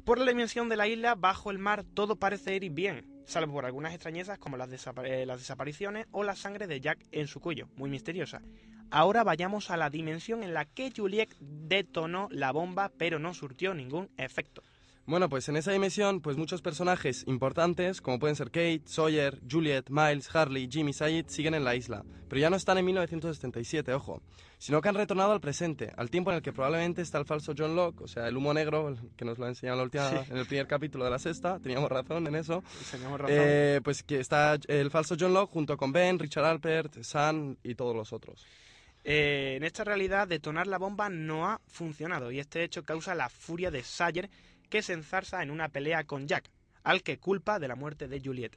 Por 0.03 0.17
la 0.19 0.25
dimensión 0.31 0.67
de 0.67 0.75
la 0.77 0.87
isla, 0.87 1.15
bajo 1.15 1.49
el 1.49 1.59
mar, 1.59 1.85
todo 1.93 2.17
parece 2.17 2.55
ir 2.55 2.69
bien, 2.71 3.05
salvo 3.25 3.53
por 3.53 3.65
algunas 3.65 3.93
extrañezas 3.93 4.37
como 4.37 4.57
las, 4.57 4.69
eh, 5.03 5.25
las 5.25 5.39
desapariciones 5.39 6.07
o 6.11 6.23
la 6.23 6.35
sangre 6.35 6.67
de 6.67 6.79
Jack 6.81 7.05
en 7.11 7.27
su 7.27 7.39
cuello, 7.39 7.67
muy 7.75 7.89
misteriosa. 7.89 8.41
Ahora 8.91 9.23
vayamos 9.23 9.69
a 9.71 9.77
la 9.77 9.89
dimensión 9.89 10.43
en 10.43 10.53
la 10.53 10.65
que 10.65 10.91
Juliet 10.95 11.29
detonó 11.39 12.27
la 12.31 12.51
bomba, 12.51 12.91
pero 12.97 13.19
no 13.19 13.33
surtió 13.33 13.73
ningún 13.73 14.09
efecto. 14.17 14.63
Bueno, 15.05 15.27
pues 15.27 15.49
en 15.49 15.57
esa 15.57 15.71
dimensión, 15.71 16.21
pues 16.21 16.37
muchos 16.37 16.61
personajes 16.61 17.23
importantes, 17.25 17.99
como 17.99 18.19
pueden 18.19 18.35
ser 18.35 18.51
Kate, 18.51 18.83
Sawyer, 18.85 19.39
Juliet, 19.49 19.85
Miles, 19.89 20.29
Harley, 20.35 20.69
Jimmy, 20.71 20.93
Sayid, 20.93 21.25
siguen 21.29 21.55
en 21.55 21.63
la 21.63 21.73
isla. 21.75 22.03
Pero 22.27 22.39
ya 22.39 22.51
no 22.51 22.55
están 22.55 22.77
en 22.77 22.85
1977, 22.85 23.91
ojo, 23.95 24.21
sino 24.59 24.81
que 24.81 24.89
han 24.89 24.93
retornado 24.93 25.31
al 25.31 25.41
presente, 25.41 25.91
al 25.97 26.11
tiempo 26.11 26.29
en 26.29 26.35
el 26.37 26.43
que 26.43 26.53
probablemente 26.53 27.01
está 27.01 27.17
el 27.17 27.25
falso 27.25 27.55
John 27.57 27.75
Locke, 27.75 28.01
o 28.01 28.07
sea, 28.07 28.27
el 28.27 28.37
humo 28.37 28.53
negro, 28.53 28.95
que 29.17 29.25
nos 29.25 29.39
lo 29.39 29.45
ha 29.45 29.49
enseñado 29.49 29.75
en, 29.75 29.77
la 29.79 29.83
última- 29.85 30.23
Sí. 30.25 30.31
en 30.31 30.37
el 30.37 30.45
primer 30.45 30.67
capítulo 30.67 31.05
de 31.05 31.09
la 31.09 31.17
sexta, 31.17 31.57
teníamos 31.59 31.89
razón 31.89 32.27
en 32.27 32.35
eso. 32.35 32.63
Teníamos 32.91 33.19
razón. 33.19 33.35
Eh, 33.39 33.81
pues 33.83 34.03
que 34.03 34.19
está 34.19 34.59
el 34.67 34.91
falso 34.91 35.15
John 35.19 35.33
Locke 35.33 35.51
junto 35.51 35.75
con 35.75 35.91
Ben, 35.91 36.19
Richard 36.19 36.45
Alpert, 36.45 37.01
Sam 37.01 37.55
y 37.63 37.73
todos 37.73 37.95
los 37.95 38.13
otros. 38.13 38.45
Eh, 39.11 39.55
en 39.55 39.63
esta 39.63 39.83
realidad, 39.83 40.27
detonar 40.27 40.67
la 40.67 40.77
bomba 40.77 41.09
no 41.09 41.47
ha 41.47 41.61
funcionado 41.65 42.31
y 42.31 42.37
este 42.37 42.63
hecho 42.63 42.85
causa 42.85 43.15
la 43.15 43.27
furia 43.27 43.71
de 43.71 43.81
Sayer 43.81 44.29
que 44.69 44.83
se 44.83 44.93
enzarza 44.93 45.41
en 45.41 45.49
una 45.49 45.67
pelea 45.69 46.03
con 46.03 46.27
Jack, 46.27 46.51
al 46.83 47.01
que 47.01 47.17
culpa 47.17 47.57
de 47.57 47.67
la 47.67 47.75
muerte 47.75 48.07
de 48.07 48.21
Juliet. 48.23 48.55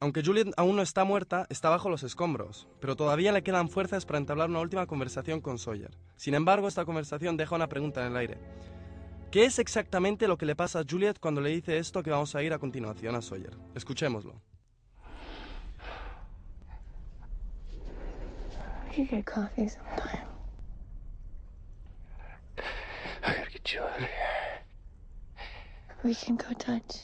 Aunque 0.00 0.24
Juliet 0.24 0.48
aún 0.56 0.74
no 0.74 0.82
está 0.82 1.04
muerta, 1.04 1.46
está 1.50 1.68
bajo 1.70 1.88
los 1.88 2.02
escombros, 2.02 2.66
pero 2.80 2.96
todavía 2.96 3.30
le 3.30 3.44
quedan 3.44 3.68
fuerzas 3.68 4.06
para 4.06 4.18
entablar 4.18 4.50
una 4.50 4.58
última 4.58 4.88
conversación 4.88 5.40
con 5.40 5.56
Sawyer. 5.56 5.96
Sin 6.16 6.34
embargo, 6.34 6.66
esta 6.66 6.84
conversación 6.84 7.36
deja 7.36 7.54
una 7.54 7.68
pregunta 7.68 8.04
en 8.04 8.10
el 8.10 8.16
aire. 8.16 8.38
¿Qué 9.30 9.44
es 9.44 9.60
exactamente 9.60 10.26
lo 10.26 10.36
que 10.36 10.46
le 10.46 10.56
pasa 10.56 10.80
a 10.80 10.84
Juliet 10.84 11.20
cuando 11.20 11.40
le 11.40 11.50
dice 11.50 11.78
esto 11.78 12.02
que 12.02 12.10
vamos 12.10 12.34
a 12.34 12.42
ir 12.42 12.52
a 12.52 12.58
continuación 12.58 13.14
a 13.14 13.22
Sawyer? 13.22 13.56
Escuchémoslo. 13.76 14.42
We 18.90 18.96
could 18.96 19.08
get 19.08 19.24
coffee 19.24 19.68
sometime. 19.68 20.26
I 23.22 23.34
gotta 23.34 23.50
get 23.50 23.72
you 23.72 23.80
out 23.82 23.90
of 23.90 23.98
here. 23.98 24.08
We 26.02 26.14
can 26.14 26.34
go 26.34 26.52
touch. 26.58 26.96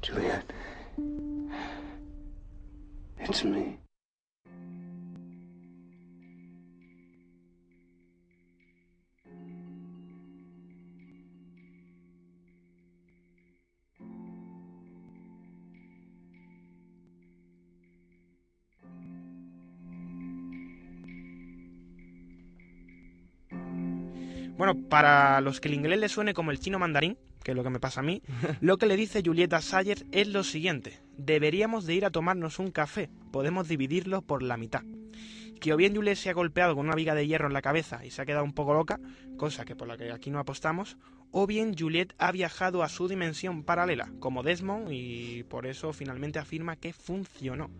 Juliet. 0.00 0.50
It's 3.18 3.44
me. 3.44 3.76
Bueno, 24.60 24.76
para 24.90 25.40
los 25.40 25.58
que 25.58 25.68
el 25.68 25.74
inglés 25.74 25.98
le 25.98 26.10
suene 26.10 26.34
como 26.34 26.50
el 26.50 26.60
chino 26.60 26.78
mandarín, 26.78 27.16
que 27.42 27.52
es 27.52 27.56
lo 27.56 27.62
que 27.62 27.70
me 27.70 27.80
pasa 27.80 28.00
a 28.00 28.02
mí, 28.02 28.20
lo 28.60 28.76
que 28.76 28.84
le 28.84 28.94
dice 28.94 29.22
Julieta 29.24 29.62
Sayers 29.62 30.04
es 30.12 30.28
lo 30.28 30.44
siguiente. 30.44 31.00
Deberíamos 31.16 31.86
de 31.86 31.94
ir 31.94 32.04
a 32.04 32.10
tomarnos 32.10 32.58
un 32.58 32.70
café. 32.70 33.08
Podemos 33.32 33.68
dividirlo 33.68 34.20
por 34.20 34.42
la 34.42 34.58
mitad. 34.58 34.82
Que 35.62 35.72
o 35.72 35.78
bien 35.78 35.96
Juliet 35.96 36.16
se 36.16 36.28
ha 36.28 36.34
golpeado 36.34 36.76
con 36.76 36.84
una 36.84 36.94
viga 36.94 37.14
de 37.14 37.26
hierro 37.26 37.46
en 37.46 37.54
la 37.54 37.62
cabeza 37.62 38.04
y 38.04 38.10
se 38.10 38.20
ha 38.20 38.26
quedado 38.26 38.44
un 38.44 38.52
poco 38.52 38.74
loca, 38.74 39.00
cosa 39.38 39.64
que 39.64 39.74
por 39.74 39.88
la 39.88 39.96
que 39.96 40.12
aquí 40.12 40.30
no 40.30 40.38
apostamos, 40.38 40.98
o 41.30 41.46
bien 41.46 41.74
Juliet 41.74 42.12
ha 42.18 42.30
viajado 42.30 42.82
a 42.82 42.90
su 42.90 43.08
dimensión 43.08 43.62
paralela, 43.62 44.12
como 44.18 44.42
Desmond, 44.42 44.88
y 44.90 45.42
por 45.44 45.64
eso 45.66 45.94
finalmente 45.94 46.38
afirma 46.38 46.76
que 46.76 46.92
funcionó. 46.92 47.70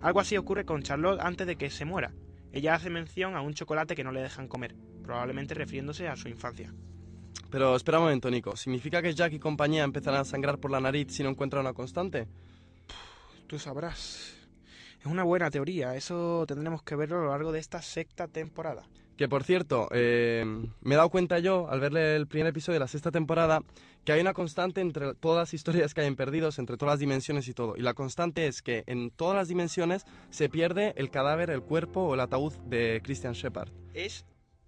Algo 0.00 0.18
así 0.18 0.36
ocurre 0.36 0.64
con 0.64 0.82
Charlotte 0.82 1.20
antes 1.20 1.46
de 1.46 1.54
que 1.54 1.70
se 1.70 1.84
muera. 1.84 2.12
Ella 2.50 2.74
hace 2.74 2.90
mención 2.90 3.36
a 3.36 3.40
un 3.40 3.54
chocolate 3.54 3.94
que 3.94 4.02
no 4.02 4.10
le 4.10 4.20
dejan 4.20 4.48
comer, 4.48 4.74
probablemente 5.04 5.54
refiriéndose 5.54 6.08
a 6.08 6.16
su 6.16 6.28
infancia. 6.28 6.72
Pero 7.50 7.76
espera 7.76 7.98
un 7.98 8.04
momento, 8.04 8.30
Nico. 8.30 8.56
¿Significa 8.56 9.00
que 9.00 9.14
Jack 9.14 9.34
y 9.34 9.38
compañía 9.38 9.84
empezarán 9.84 10.22
a 10.22 10.24
sangrar 10.24 10.58
por 10.58 10.72
la 10.72 10.80
nariz 10.80 11.12
si 11.12 11.22
no 11.22 11.28
encuentran 11.28 11.60
una 11.60 11.72
constante? 11.72 12.26
Tú 13.46 13.60
sabrás. 13.60 14.34
Es 14.98 15.06
una 15.06 15.22
buena 15.22 15.50
teoría, 15.50 15.94
eso 15.94 16.44
tendremos 16.48 16.82
que 16.82 16.96
verlo 16.96 17.18
a 17.18 17.24
lo 17.24 17.28
largo 17.28 17.52
de 17.52 17.60
esta 17.60 17.82
sexta 17.82 18.26
temporada. 18.26 18.88
Que 19.16 19.28
por 19.28 19.44
cierto, 19.44 19.88
eh, 19.92 20.44
me 20.80 20.94
he 20.94 20.96
dado 20.96 21.10
cuenta 21.10 21.38
yo, 21.38 21.68
al 21.70 21.78
verle 21.78 22.16
el 22.16 22.26
primer 22.26 22.48
episodio 22.48 22.76
de 22.76 22.80
la 22.80 22.88
sexta 22.88 23.12
temporada, 23.12 23.60
que 24.04 24.12
hay 24.12 24.20
una 24.20 24.34
constante 24.34 24.80
entre 24.80 25.14
todas 25.14 25.42
las 25.42 25.54
historias 25.54 25.94
que 25.94 26.00
hay 26.00 26.06
en 26.08 26.16
Perdidos, 26.16 26.58
entre 26.58 26.76
todas 26.76 26.94
las 26.94 27.00
dimensiones 27.00 27.46
y 27.46 27.54
todo. 27.54 27.76
Y 27.76 27.82
la 27.82 27.94
constante 27.94 28.46
es 28.46 28.62
que 28.62 28.82
en 28.86 29.10
todas 29.10 29.36
las 29.36 29.48
dimensiones 29.48 30.04
se 30.30 30.48
pierde 30.48 30.94
el 30.96 31.10
cadáver, 31.10 31.50
el 31.50 31.62
cuerpo 31.62 32.00
o 32.00 32.14
el 32.14 32.20
ataúd 32.20 32.54
de 32.66 33.00
Christian 33.04 33.34
Shepard. 33.34 33.70
Es 33.92 34.24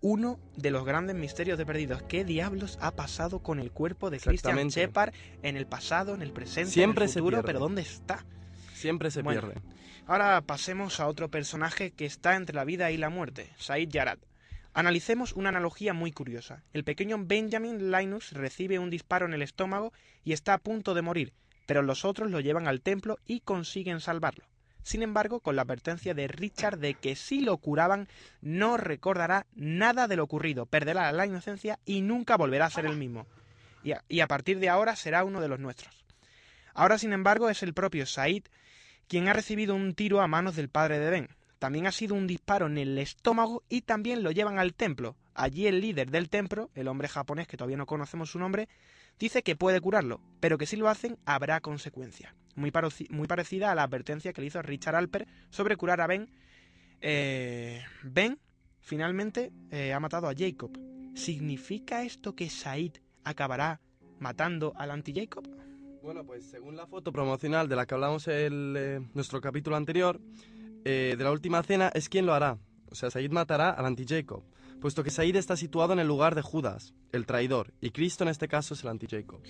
uno 0.07 0.39
de 0.55 0.71
los 0.71 0.85
grandes 0.85 1.17
misterios 1.17 1.59
de 1.59 1.67
Perdidos. 1.67 2.01
¿Qué 2.05 2.25
diablos 2.25 2.79
ha 2.81 2.93
pasado 2.93 3.41
con 3.41 3.59
el 3.59 3.73
cuerpo 3.73 4.09
de 4.09 4.21
Christian. 4.21 4.69
Shepard 4.69 5.13
en 5.43 5.57
el 5.57 5.67
pasado, 5.67 6.15
en 6.15 6.23
el 6.23 6.33
presente, 6.33 6.71
Siempre 6.71 7.07
en 7.07 7.09
el 7.09 7.15
futuro? 7.15 7.43
¿Pero 7.43 7.59
dónde 7.59 7.83
está? 7.83 8.25
Siempre 8.73 9.11
se 9.11 9.23
Bueno. 9.23 9.41
pierde. 9.41 9.61
Ahora 10.07 10.41
pasemos 10.43 11.01
a 11.01 11.09
otro 11.09 11.29
personaje 11.29 11.91
que 11.91 12.07
está 12.07 12.37
entre 12.37 12.55
la 12.55 12.65
vida 12.65 12.93
y 12.93 12.97
la 12.99 13.11
muerte, 13.11 13.51
Said 13.59 13.89
Yarad. 13.89 14.19
Analicemos 14.75 15.33
una 15.33 15.49
analogía 15.49 15.93
muy 15.93 16.13
curiosa. 16.13 16.63
El 16.73 16.85
pequeño 16.85 17.17
Benjamin 17.19 17.91
Linus 17.91 18.31
recibe 18.31 18.79
un 18.79 18.91
disparo 18.91 19.27
en 19.27 19.35
el 19.35 19.43
estómago 19.43 19.93
y 20.23 20.35
está 20.35 20.55
a 20.55 20.59
punto 20.59 20.95
de 20.95 21.03
morir, 21.03 21.33
pero 21.67 21.83
los 21.83 22.05
otros 22.05 22.31
lo 22.31 22.39
llevan 22.39 22.69
al 22.69 22.81
templo 22.81 23.19
y 23.27 23.41
consiguen 23.41 23.99
salvarlo. 23.99 24.45
Sin 24.87 25.02
embargo, 25.02 25.40
con 25.40 25.57
la 25.57 25.62
advertencia 25.62 26.14
de 26.14 26.28
Richard 26.28 26.78
de 26.78 26.95
que 26.95 27.16
si 27.16 27.40
lo 27.40 27.57
curaban 27.57 28.07
no 28.40 28.76
recordará 28.76 29.45
nada 29.57 30.07
de 30.07 30.14
lo 30.14 30.23
ocurrido, 30.23 30.64
perderá 30.64 31.11
la 31.11 31.26
inocencia 31.26 31.81
y 31.85 32.02
nunca 32.02 32.37
volverá 32.37 32.66
a 32.66 32.71
ser 32.71 32.87
el 32.87 32.97
mismo. 32.97 33.26
Y 33.83 33.90
a, 33.90 34.05
y 34.09 34.21
a 34.21 34.28
partir 34.28 34.61
de 34.61 34.69
ahora 34.69 34.95
será 34.95 35.25
uno 35.25 35.40
de 35.40 35.49
los 35.49 35.59
nuestros. 35.59 35.93
Ahora, 36.73 36.99
sin 36.99 37.12
embargo, 37.12 37.50
es 37.50 37.64
el 37.64 37.75
propio 37.75 38.07
Said 38.07 38.45
quien 39.09 39.26
ha 39.26 39.33
recibido 39.33 39.75
un 39.75 39.93
tiro 39.95 40.21
a 40.21 40.28
manos 40.28 40.55
del 40.55 40.69
padre 40.69 41.00
de 41.00 41.11
Ben. 41.11 41.28
También 41.59 41.88
ha 41.88 41.93
sido 41.93 42.14
un 42.14 42.28
disparo 42.28 42.66
en 42.66 42.78
el 42.78 42.97
estómago 42.99 43.64
y 43.69 43.81
también 43.81 44.23
lo 44.23 44.31
llevan 44.31 44.61
al 44.61 44.73
templo. 44.73 45.16
Allí 45.35 45.66
el 45.66 45.81
líder 45.81 46.12
del 46.12 46.28
templo, 46.28 46.71
el 46.76 46.87
hombre 46.87 47.09
japonés 47.09 47.49
que 47.49 47.57
todavía 47.57 47.76
no 47.76 47.87
conocemos 47.87 48.31
su 48.31 48.38
nombre, 48.38 48.69
dice 49.18 49.42
que 49.42 49.56
puede 49.56 49.80
curarlo, 49.80 50.20
pero 50.40 50.58
que 50.58 50.66
si 50.66 50.76
lo 50.76 50.88
hacen 50.88 51.18
habrá 51.25 51.61
consecuencias. 51.61 52.35
Muy, 52.54 52.70
parecida 52.70 53.70
a 53.70 53.75
la 53.75 53.82
advertencia 53.82 54.32
que 54.32 54.40
le 54.40 54.46
hizo 54.46 54.62
Richard 54.62 54.96
Alper 54.96 55.26
sobre 55.50 55.76
curar 55.76 56.00
a 56.00 56.06
Ben. 56.06 56.30
Eh, 57.02 57.82
ben 58.02 58.38
finalmente 58.80 59.52
eh, 59.70 59.92
ha 59.92 60.00
matado 60.00 60.28
a 60.28 60.35
Jacob. 60.35 60.70
¿Significa 61.14 62.02
esto 62.02 62.35
que 62.35 62.49
Said 62.49 62.92
acabará 63.25 63.80
matando 64.20 64.73
al 64.76 64.90
anti-Jacob? 64.90 65.44
Bueno, 66.02 66.25
pues 66.25 66.46
según 66.46 66.76
la 66.76 66.87
foto 66.87 67.11
promocional 67.11 67.68
de 67.68 67.76
la 67.76 67.85
que 67.85 67.94
hablamos 67.94 68.28
en 68.28 68.75
eh, 68.76 69.00
nuestro 69.12 69.40
capítulo 69.40 69.76
anterior, 69.76 70.20
eh, 70.85 71.16
de 71.18 71.25
la 71.25 71.32
última 71.32 71.62
cena 71.64 71.90
es 71.94 72.08
quien 72.08 72.26
lo 72.26 72.32
hará. 72.32 72.58
O 72.90 72.94
sea, 72.94 73.11
Said 73.11 73.32
matará 73.32 73.70
al 73.70 73.87
anti-Jacob, 73.87 74.44
puesto 74.80 75.02
que 75.02 75.11
Said 75.11 75.37
está 75.37 75.56
situado 75.56 75.92
en 75.92 75.99
el 75.99 76.09
lugar 76.09 76.35
de 76.35 76.42
Judas, 76.42 76.95
el 77.12 77.26
traidor, 77.26 77.73
y 77.80 77.90
Cristo 77.90 78.25
en 78.25 78.30
este 78.30 78.49
caso 78.49 78.75
es 78.75 78.83
el 78.83 78.90
anti-Jacob. 78.90 79.40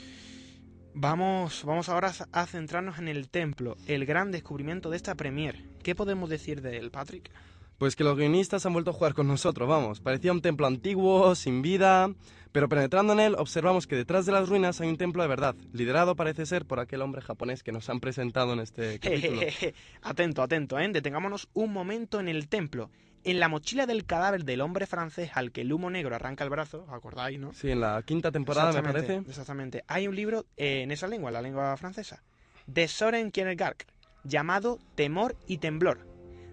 Vamos, 0.94 1.62
vamos 1.64 1.90
ahora 1.90 2.12
a 2.32 2.46
centrarnos 2.46 2.98
en 2.98 3.08
el 3.08 3.28
templo, 3.28 3.76
el 3.86 4.06
gran 4.06 4.30
descubrimiento 4.30 4.88
de 4.88 4.96
esta 4.96 5.14
premier. 5.14 5.62
¿Qué 5.82 5.94
podemos 5.94 6.30
decir 6.30 6.62
de 6.62 6.78
él, 6.78 6.90
Patrick? 6.90 7.30
Pues 7.78 7.94
que 7.94 8.04
los 8.04 8.16
guionistas 8.16 8.64
han 8.64 8.72
vuelto 8.72 8.90
a 8.90 8.94
jugar 8.94 9.12
con 9.12 9.28
nosotros, 9.28 9.68
vamos. 9.68 10.00
Parecía 10.00 10.32
un 10.32 10.40
templo 10.40 10.66
antiguo, 10.66 11.34
sin 11.34 11.60
vida, 11.60 12.10
pero 12.50 12.70
penetrando 12.70 13.12
en 13.12 13.20
él 13.20 13.34
observamos 13.36 13.86
que 13.86 13.96
detrás 13.96 14.24
de 14.24 14.32
las 14.32 14.48
ruinas 14.48 14.80
hay 14.80 14.88
un 14.88 14.96
templo 14.96 15.22
de 15.22 15.28
verdad, 15.28 15.54
liderado 15.74 16.16
parece 16.16 16.46
ser 16.46 16.64
por 16.64 16.80
aquel 16.80 17.02
hombre 17.02 17.20
japonés 17.20 17.62
que 17.62 17.72
nos 17.72 17.90
han 17.90 18.00
presentado 18.00 18.54
en 18.54 18.60
este 18.60 18.98
capítulo. 18.98 19.42
atento, 20.02 20.42
atento, 20.42 20.78
¿eh? 20.78 20.88
Detengámonos 20.88 21.50
un 21.52 21.74
momento 21.74 22.18
en 22.18 22.28
el 22.28 22.48
templo. 22.48 22.90
En 23.26 23.40
la 23.40 23.48
mochila 23.48 23.86
del 23.86 24.06
cadáver 24.06 24.44
del 24.44 24.60
hombre 24.60 24.86
francés 24.86 25.32
al 25.34 25.50
que 25.50 25.62
el 25.62 25.72
humo 25.72 25.90
negro 25.90 26.14
arranca 26.14 26.44
el 26.44 26.50
brazo, 26.50 26.84
¿os 26.84 26.94
acordáis, 26.94 27.40
no? 27.40 27.52
Sí, 27.54 27.72
en 27.72 27.80
la 27.80 28.00
quinta 28.06 28.30
temporada 28.30 28.70
me 28.70 28.84
parece. 28.84 29.16
Exactamente. 29.16 29.82
Hay 29.88 30.06
un 30.06 30.14
libro 30.14 30.46
eh, 30.56 30.82
en 30.82 30.92
esa 30.92 31.08
lengua, 31.08 31.32
la 31.32 31.42
lengua 31.42 31.76
francesa, 31.76 32.22
de 32.68 32.86
Soren 32.86 33.32
Kierkegaard, 33.32 33.78
llamado 34.22 34.78
Temor 34.94 35.34
y 35.48 35.58
Temblor. 35.58 36.06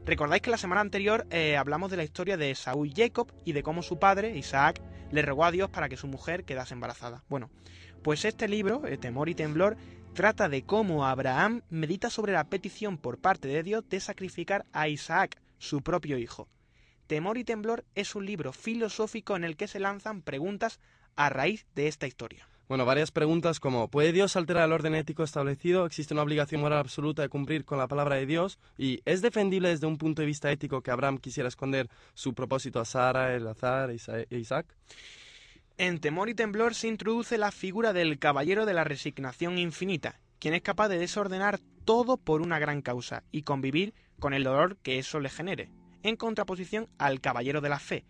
Recordáis 0.03 0.41
que 0.41 0.49
la 0.49 0.57
semana 0.57 0.81
anterior 0.81 1.27
eh, 1.29 1.57
hablamos 1.57 1.91
de 1.91 1.97
la 1.97 2.03
historia 2.03 2.37
de 2.37 2.55
Saúl 2.55 2.87
y 2.87 2.93
Jacob 2.95 3.31
y 3.45 3.51
de 3.53 3.61
cómo 3.61 3.83
su 3.83 3.99
padre, 3.99 4.35
Isaac, 4.35 4.81
le 5.11 5.21
rogó 5.21 5.45
a 5.45 5.51
Dios 5.51 5.69
para 5.69 5.89
que 5.89 5.95
su 5.95 6.07
mujer 6.07 6.43
quedase 6.43 6.73
embarazada. 6.73 7.23
Bueno, 7.29 7.51
pues 8.01 8.25
este 8.25 8.47
libro, 8.47 8.87
eh, 8.87 8.97
Temor 8.97 9.29
y 9.29 9.35
Temblor, 9.35 9.77
trata 10.15 10.49
de 10.49 10.63
cómo 10.63 11.05
Abraham 11.05 11.61
medita 11.69 12.09
sobre 12.09 12.33
la 12.33 12.45
petición 12.45 12.97
por 12.97 13.19
parte 13.19 13.47
de 13.47 13.61
Dios 13.61 13.87
de 13.87 13.99
sacrificar 13.99 14.65
a 14.73 14.87
Isaac, 14.87 15.39
su 15.59 15.81
propio 15.81 16.17
hijo. 16.17 16.49
Temor 17.07 17.37
y 17.37 17.43
Temblor 17.43 17.85
es 17.95 18.15
un 18.15 18.25
libro 18.25 18.53
filosófico 18.53 19.35
en 19.35 19.43
el 19.43 19.57
que 19.57 19.67
se 19.67 19.79
lanzan 19.79 20.21
preguntas 20.21 20.79
a 21.15 21.29
raíz 21.29 21.65
de 21.75 21.87
esta 21.87 22.07
historia. 22.07 22.47
Bueno, 22.69 22.85
varias 22.85 23.11
preguntas 23.11 23.59
como 23.59 23.89
¿puede 23.89 24.13
Dios 24.13 24.35
alterar 24.35 24.65
el 24.65 24.71
orden 24.71 24.95
ético 24.95 25.23
establecido? 25.23 25.85
¿Existe 25.85 26.13
una 26.13 26.23
obligación 26.23 26.61
moral 26.61 26.79
absoluta 26.79 27.21
de 27.21 27.29
cumplir 27.29 27.65
con 27.65 27.77
la 27.77 27.87
palabra 27.87 28.15
de 28.15 28.25
Dios? 28.25 28.57
¿Y 28.77 29.01
es 29.05 29.21
defendible 29.21 29.69
desde 29.69 29.85
un 29.85 29.97
punto 29.97 30.21
de 30.21 30.25
vista 30.25 30.49
ético 30.51 30.81
que 30.81 30.89
Abraham 30.89 31.17
quisiera 31.17 31.49
esconder 31.49 31.89
su 32.13 32.33
propósito 32.33 32.79
a 32.79 32.85
Sara, 32.85 33.35
Elazar 33.35 33.89
e 33.91 33.95
Isa- 33.95 34.19
e 34.21 34.37
Isaac? 34.37 34.65
En 35.77 35.99
Temor 35.99 36.29
y 36.29 36.35
Temblor 36.35 36.73
se 36.73 36.87
introduce 36.87 37.37
la 37.37 37.51
figura 37.51 37.93
del 37.93 38.17
caballero 38.17 38.65
de 38.65 38.73
la 38.73 38.85
resignación 38.85 39.57
infinita, 39.57 40.19
quien 40.39 40.53
es 40.53 40.61
capaz 40.61 40.87
de 40.87 40.99
desordenar 40.99 41.59
todo 41.83 42.15
por 42.17 42.41
una 42.41 42.59
gran 42.59 42.81
causa 42.81 43.23
y 43.31 43.41
convivir 43.41 43.93
con 44.19 44.33
el 44.33 44.45
dolor 44.45 44.77
que 44.77 44.99
eso 44.99 45.19
le 45.19 45.29
genere, 45.29 45.69
en 46.03 46.15
contraposición 46.15 46.87
al 46.97 47.21
caballero 47.21 47.61
de 47.61 47.69
la 47.69 47.79
fe, 47.79 48.05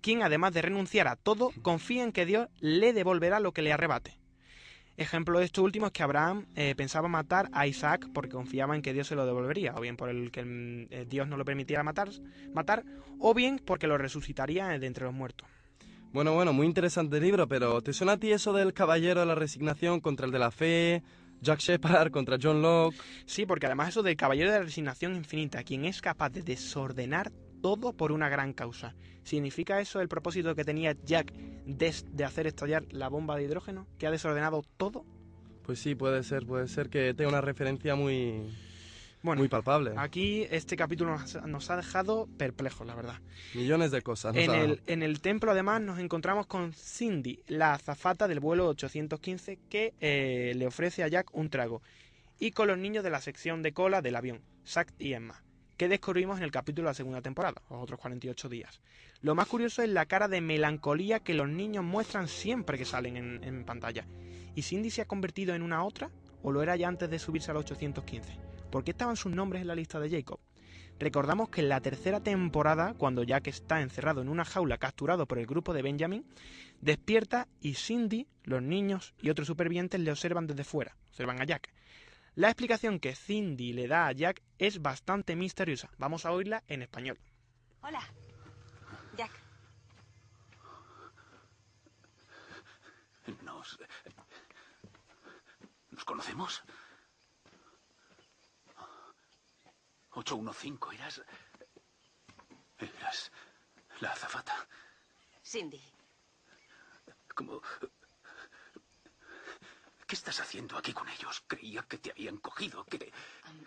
quien 0.00 0.22
además 0.22 0.54
de 0.54 0.62
renunciar 0.62 1.08
a 1.08 1.16
todo, 1.16 1.50
confía 1.62 2.04
en 2.04 2.12
que 2.12 2.26
Dios 2.26 2.48
le 2.60 2.92
devolverá 2.92 3.40
lo 3.40 3.52
que 3.52 3.62
le 3.62 3.72
arrebate. 3.72 4.18
Ejemplo 4.96 5.38
de 5.38 5.44
esto 5.44 5.62
último 5.62 5.86
es 5.86 5.92
que 5.92 6.02
Abraham 6.02 6.46
eh, 6.56 6.74
pensaba 6.76 7.06
matar 7.06 7.48
a 7.52 7.68
Isaac 7.68 8.08
porque 8.12 8.32
confiaba 8.32 8.74
en 8.74 8.82
que 8.82 8.92
Dios 8.92 9.06
se 9.06 9.14
lo 9.14 9.26
devolvería, 9.26 9.74
o 9.76 9.80
bien 9.80 9.96
por 9.96 10.08
el 10.08 10.32
que 10.32 10.88
eh, 10.90 11.06
Dios 11.08 11.28
no 11.28 11.36
lo 11.36 11.44
permitiera 11.44 11.84
matar, 11.84 12.10
matar, 12.52 12.84
o 13.20 13.32
bien 13.32 13.60
porque 13.64 13.86
lo 13.86 13.96
resucitaría 13.96 14.66
de 14.66 14.86
entre 14.86 15.04
los 15.04 15.14
muertos. 15.14 15.46
Bueno, 16.12 16.34
bueno, 16.34 16.52
muy 16.52 16.66
interesante 16.66 17.20
libro, 17.20 17.46
pero 17.46 17.80
¿te 17.80 17.92
suena 17.92 18.14
a 18.14 18.16
ti 18.16 18.32
eso 18.32 18.52
del 18.52 18.72
caballero 18.72 19.20
de 19.20 19.26
la 19.26 19.34
resignación 19.36 20.00
contra 20.00 20.26
el 20.26 20.32
de 20.32 20.38
la 20.38 20.50
fe, 20.50 21.02
Jack 21.40 21.60
Shepard 21.60 22.10
contra 22.10 22.38
John 22.40 22.62
Locke? 22.62 22.96
Sí, 23.26 23.46
porque 23.46 23.66
además 23.66 23.90
eso 23.90 24.02
del 24.02 24.16
caballero 24.16 24.50
de 24.50 24.58
la 24.58 24.64
resignación 24.64 25.14
infinita, 25.16 25.62
quien 25.62 25.84
es 25.84 26.00
capaz 26.00 26.30
de 26.30 26.42
desordenar 26.42 27.30
todo 27.62 27.92
por 27.92 28.12
una 28.12 28.28
gran 28.28 28.52
causa. 28.52 28.94
¿Significa 29.24 29.80
eso 29.80 30.00
el 30.00 30.08
propósito 30.08 30.54
que 30.54 30.64
tenía 30.64 30.96
Jack 31.04 31.32
de, 31.32 31.94
de 32.12 32.24
hacer 32.24 32.46
estallar 32.46 32.84
la 32.90 33.08
bomba 33.08 33.36
de 33.36 33.44
hidrógeno? 33.44 33.86
¿Que 33.98 34.06
ha 34.06 34.10
desordenado 34.10 34.62
todo? 34.76 35.04
Pues 35.64 35.80
sí, 35.80 35.94
puede 35.94 36.22
ser, 36.22 36.46
puede 36.46 36.66
ser 36.68 36.88
que 36.88 37.12
tenga 37.14 37.28
una 37.28 37.40
referencia 37.40 37.94
muy, 37.94 38.48
Bueno, 39.22 39.40
muy 39.40 39.48
palpable. 39.48 39.94
aquí 39.96 40.46
este 40.50 40.76
capítulo 40.76 41.10
nos, 41.10 41.34
nos 41.46 41.70
ha 41.70 41.76
dejado 41.76 42.28
perplejos, 42.38 42.86
la 42.86 42.94
verdad. 42.94 43.20
Millones 43.54 43.90
de 43.90 44.02
cosas. 44.02 44.36
En 44.36 44.50
ha 44.50 44.58
el, 44.58 44.80
en 44.86 45.02
el 45.02 45.20
templo, 45.20 45.50
además, 45.50 45.80
nos 45.80 45.98
encontramos 45.98 46.46
con 46.46 46.72
Cindy, 46.72 47.42
la 47.48 47.74
azafata 47.74 48.28
del 48.28 48.40
vuelo 48.40 48.68
815, 48.68 49.58
que 49.68 49.94
eh, 50.00 50.52
le 50.54 50.66
ofrece 50.66 51.02
a 51.02 51.08
Jack 51.08 51.34
un 51.34 51.50
trago. 51.50 51.82
Y 52.38 52.52
con 52.52 52.68
los 52.68 52.78
niños 52.78 53.02
de 53.02 53.10
la 53.10 53.20
sección 53.20 53.62
de 53.62 53.72
cola 53.72 54.02
del 54.02 54.14
avión, 54.14 54.40
Zack 54.64 54.92
y 55.00 55.14
Emma, 55.14 55.42
que 55.76 55.88
descubrimos 55.88 56.38
en 56.38 56.44
el 56.44 56.52
capítulo 56.52 56.86
de 56.86 56.90
la 56.90 56.94
segunda 56.94 57.20
temporada, 57.20 57.60
los 57.68 57.82
otros 57.82 57.98
48 57.98 58.48
días. 58.48 58.80
Lo 59.20 59.34
más 59.34 59.48
curioso 59.48 59.82
es 59.82 59.88
la 59.88 60.06
cara 60.06 60.28
de 60.28 60.40
melancolía 60.40 61.18
que 61.18 61.34
los 61.34 61.48
niños 61.48 61.84
muestran 61.84 62.28
siempre 62.28 62.78
que 62.78 62.84
salen 62.84 63.16
en, 63.16 63.42
en 63.42 63.64
pantalla. 63.64 64.06
¿Y 64.54 64.62
Cindy 64.62 64.90
se 64.90 65.02
ha 65.02 65.08
convertido 65.08 65.56
en 65.56 65.62
una 65.62 65.82
otra? 65.82 66.10
¿O 66.42 66.52
lo 66.52 66.62
era 66.62 66.76
ya 66.76 66.86
antes 66.86 67.10
de 67.10 67.18
subirse 67.18 67.50
al 67.50 67.56
815? 67.56 68.47
¿Por 68.70 68.84
qué 68.84 68.90
estaban 68.90 69.16
sus 69.16 69.32
nombres 69.32 69.62
en 69.62 69.68
la 69.68 69.74
lista 69.74 69.98
de 69.98 70.10
Jacob? 70.10 70.40
Recordamos 70.98 71.48
que 71.48 71.60
en 71.60 71.68
la 71.68 71.80
tercera 71.80 72.20
temporada, 72.20 72.94
cuando 72.94 73.22
Jack 73.22 73.46
está 73.46 73.80
encerrado 73.80 74.20
en 74.20 74.28
una 74.28 74.44
jaula 74.44 74.78
capturado 74.78 75.26
por 75.26 75.38
el 75.38 75.46
grupo 75.46 75.72
de 75.72 75.82
Benjamin, 75.82 76.26
despierta 76.80 77.46
y 77.60 77.74
Cindy, 77.74 78.26
los 78.42 78.62
niños 78.62 79.14
y 79.20 79.30
otros 79.30 79.46
supervivientes 79.46 80.00
le 80.00 80.10
observan 80.10 80.46
desde 80.46 80.64
fuera, 80.64 80.96
observan 81.10 81.40
a 81.40 81.44
Jack. 81.44 81.72
La 82.34 82.48
explicación 82.48 83.00
que 83.00 83.14
Cindy 83.14 83.72
le 83.72 83.88
da 83.88 84.06
a 84.06 84.12
Jack 84.12 84.42
es 84.58 84.82
bastante 84.82 85.34
misteriosa. 85.34 85.88
Vamos 85.98 86.26
a 86.26 86.32
oírla 86.32 86.62
en 86.68 86.82
español. 86.82 87.18
Hola, 87.80 88.00
Jack. 89.16 89.30
Nos. 93.44 93.78
¿Nos 95.90 96.04
conocemos? 96.04 96.62
815, 100.18 100.94
eras. 100.94 101.22
Eras. 102.78 103.32
La 104.00 104.12
azafata. 104.12 104.66
Cindy. 105.44 105.80
Como. 107.34 107.62
¿Qué 110.06 110.14
estás 110.14 110.40
haciendo 110.40 110.76
aquí 110.76 110.92
con 110.92 111.08
ellos? 111.08 111.42
Creía 111.46 111.82
que 111.82 111.98
te 111.98 112.10
habían 112.10 112.38
cogido, 112.38 112.84
que 112.84 112.98
te, 112.98 113.12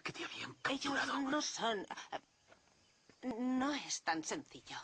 que 0.03 0.11
te 0.11 0.25
habían 0.25 0.57
Ellos 0.69 0.95
capturado. 0.95 1.21
no 1.21 1.41
son... 1.41 1.85
No 3.37 3.73
es 3.73 4.01
tan 4.01 4.23
sencillo. 4.23 4.77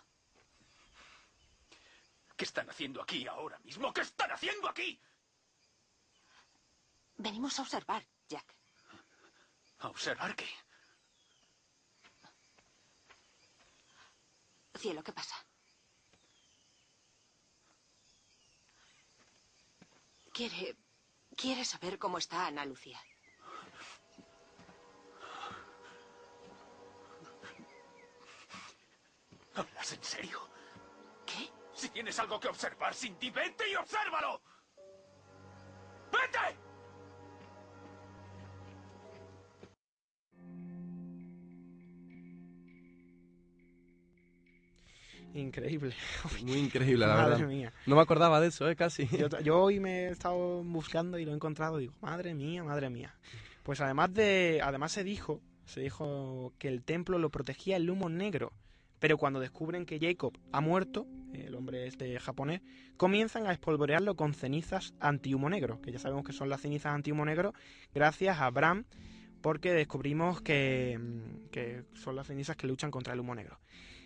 ¿Qué 2.36 2.46
están 2.46 2.70
haciendo 2.70 3.02
aquí 3.02 3.26
ahora 3.28 3.58
mismo? 3.60 3.92
¿Qué 3.92 4.02
están 4.02 4.32
haciendo 4.32 4.70
aquí? 4.70 5.02
Venimos 7.18 7.58
a 7.58 7.64
observar, 7.64 8.06
Jack. 8.30 8.46
¿A 9.80 9.88
observar 9.90 10.36
qué? 10.36 10.48
Cielo, 14.78 15.04
¿qué 15.04 15.12
pasa? 15.14 15.36
Quiere... 20.34 20.76
Quiere 21.36 21.64
saber 21.66 22.00
cómo 22.00 22.18
está 22.18 22.48
Ana 22.48 22.66
Lucía. 22.66 23.00
¿Hablas 29.54 29.92
en 29.94 30.04
serio? 30.04 30.50
¿Qué? 31.26 31.52
Si 31.74 31.90
tienes 31.90 32.18
algo 32.20 32.40
que 32.40 32.48
observar, 32.48 32.96
Cindy, 32.96 33.30
vete 33.30 33.70
y 33.70 33.76
obsérvalo. 33.76 34.42
¡Vete! 36.12 36.67
Increíble. 45.34 45.94
Muy 46.44 46.58
increíble, 46.58 47.06
la 47.06 47.16
Madre 47.16 47.32
verdad. 47.36 47.48
mía. 47.48 47.74
No 47.86 47.96
me 47.96 48.02
acordaba 48.02 48.40
de 48.42 48.48
eso, 48.48 48.70
¿eh? 48.70 48.76
Casi. 48.76 49.08
Yo, 49.08 49.28
yo 49.44 49.62
hoy 49.62 49.80
me 49.80 50.06
he 50.06 50.10
estado 50.12 50.64
buscando 50.64 51.20
y 51.20 51.26
lo 51.26 51.32
he 51.32 51.36
encontrado. 51.36 51.78
Digo, 51.78 51.94
madre 52.02 52.34
mía, 52.34 52.64
madre 52.64 52.90
mía. 52.90 53.16
Pues 53.64 53.82
además 53.82 54.14
de, 54.14 54.62
además 54.64 54.92
se 54.92 55.04
dijo, 55.04 55.42
se 55.66 55.82
dijo 55.82 56.54
que 56.58 56.70
el 56.70 56.84
templo 56.84 57.20
lo 57.20 57.30
protegía 57.30 57.78
el 57.78 57.90
humo 57.90 58.10
negro. 58.10 58.52
Pero 59.00 59.18
cuando 59.18 59.40
descubren 59.40 59.86
que 59.86 60.00
Jacob 60.00 60.34
ha 60.52 60.60
muerto, 60.60 61.06
el 61.34 61.54
hombre 61.54 61.86
este 61.86 62.20
japonés, 62.20 62.62
comienzan 62.96 63.46
a 63.46 63.52
espolvorearlo 63.52 64.16
con 64.16 64.34
cenizas 64.34 64.96
anti-humo 65.00 65.50
negro, 65.50 65.80
que 65.82 65.92
ya 65.92 66.00
sabemos 66.00 66.26
que 66.26 66.34
son 66.34 66.50
las 66.50 66.62
cenizas 66.62 66.96
anti-humo 66.96 67.24
negro, 67.24 67.54
gracias 67.94 68.40
a 68.40 68.50
Bram, 68.50 68.86
porque 69.42 69.72
descubrimos 69.72 70.42
que, 70.42 70.98
mm, 71.00 71.50
que 71.52 71.84
son 71.94 72.16
las 72.16 72.26
cenizas 72.26 72.56
que 72.56 72.66
luchan 72.66 72.90
contra 72.90 73.14
el 73.14 73.20
humo 73.20 73.36
negro. 73.36 73.60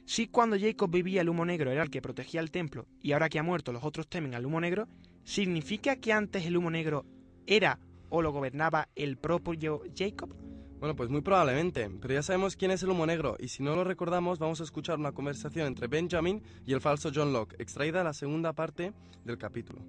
Si 0.05 0.27
cuando 0.27 0.59
Jacob 0.59 0.89
vivía 0.91 1.21
el 1.21 1.29
humo 1.29 1.45
negro 1.45 1.71
era 1.71 1.83
el 1.83 1.89
que 1.89 2.01
protegía 2.01 2.41
el 2.41 2.51
templo 2.51 2.87
y 3.01 3.11
ahora 3.11 3.29
que 3.29 3.39
ha 3.39 3.43
muerto 3.43 3.71
los 3.71 3.83
otros 3.83 4.07
temen 4.07 4.35
al 4.35 4.45
humo 4.45 4.59
negro, 4.59 4.87
¿significa 5.23 5.95
que 5.95 6.13
antes 6.13 6.45
el 6.45 6.57
humo 6.57 6.69
negro 6.69 7.05
era 7.45 7.79
o 8.09 8.21
lo 8.21 8.31
gobernaba 8.31 8.89
el 8.95 9.17
propio 9.17 9.81
Jacob? 9.95 10.35
Bueno, 10.79 10.95
pues 10.95 11.09
muy 11.09 11.21
probablemente, 11.21 11.89
pero 12.01 12.15
ya 12.15 12.23
sabemos 12.23 12.55
quién 12.55 12.71
es 12.71 12.81
el 12.81 12.89
humo 12.89 13.05
negro 13.05 13.35
y 13.39 13.49
si 13.49 13.61
no 13.61 13.75
lo 13.75 13.83
recordamos 13.83 14.39
vamos 14.39 14.59
a 14.61 14.63
escuchar 14.63 14.97
una 14.97 15.11
conversación 15.11 15.67
entre 15.67 15.87
Benjamin 15.87 16.41
y 16.65 16.73
el 16.73 16.81
falso 16.81 17.11
John 17.13 17.31
Locke, 17.31 17.55
extraída 17.59 17.99
de 17.99 18.05
la 18.05 18.13
segunda 18.13 18.53
parte 18.53 18.91
del 19.23 19.37
capítulo. 19.37 19.81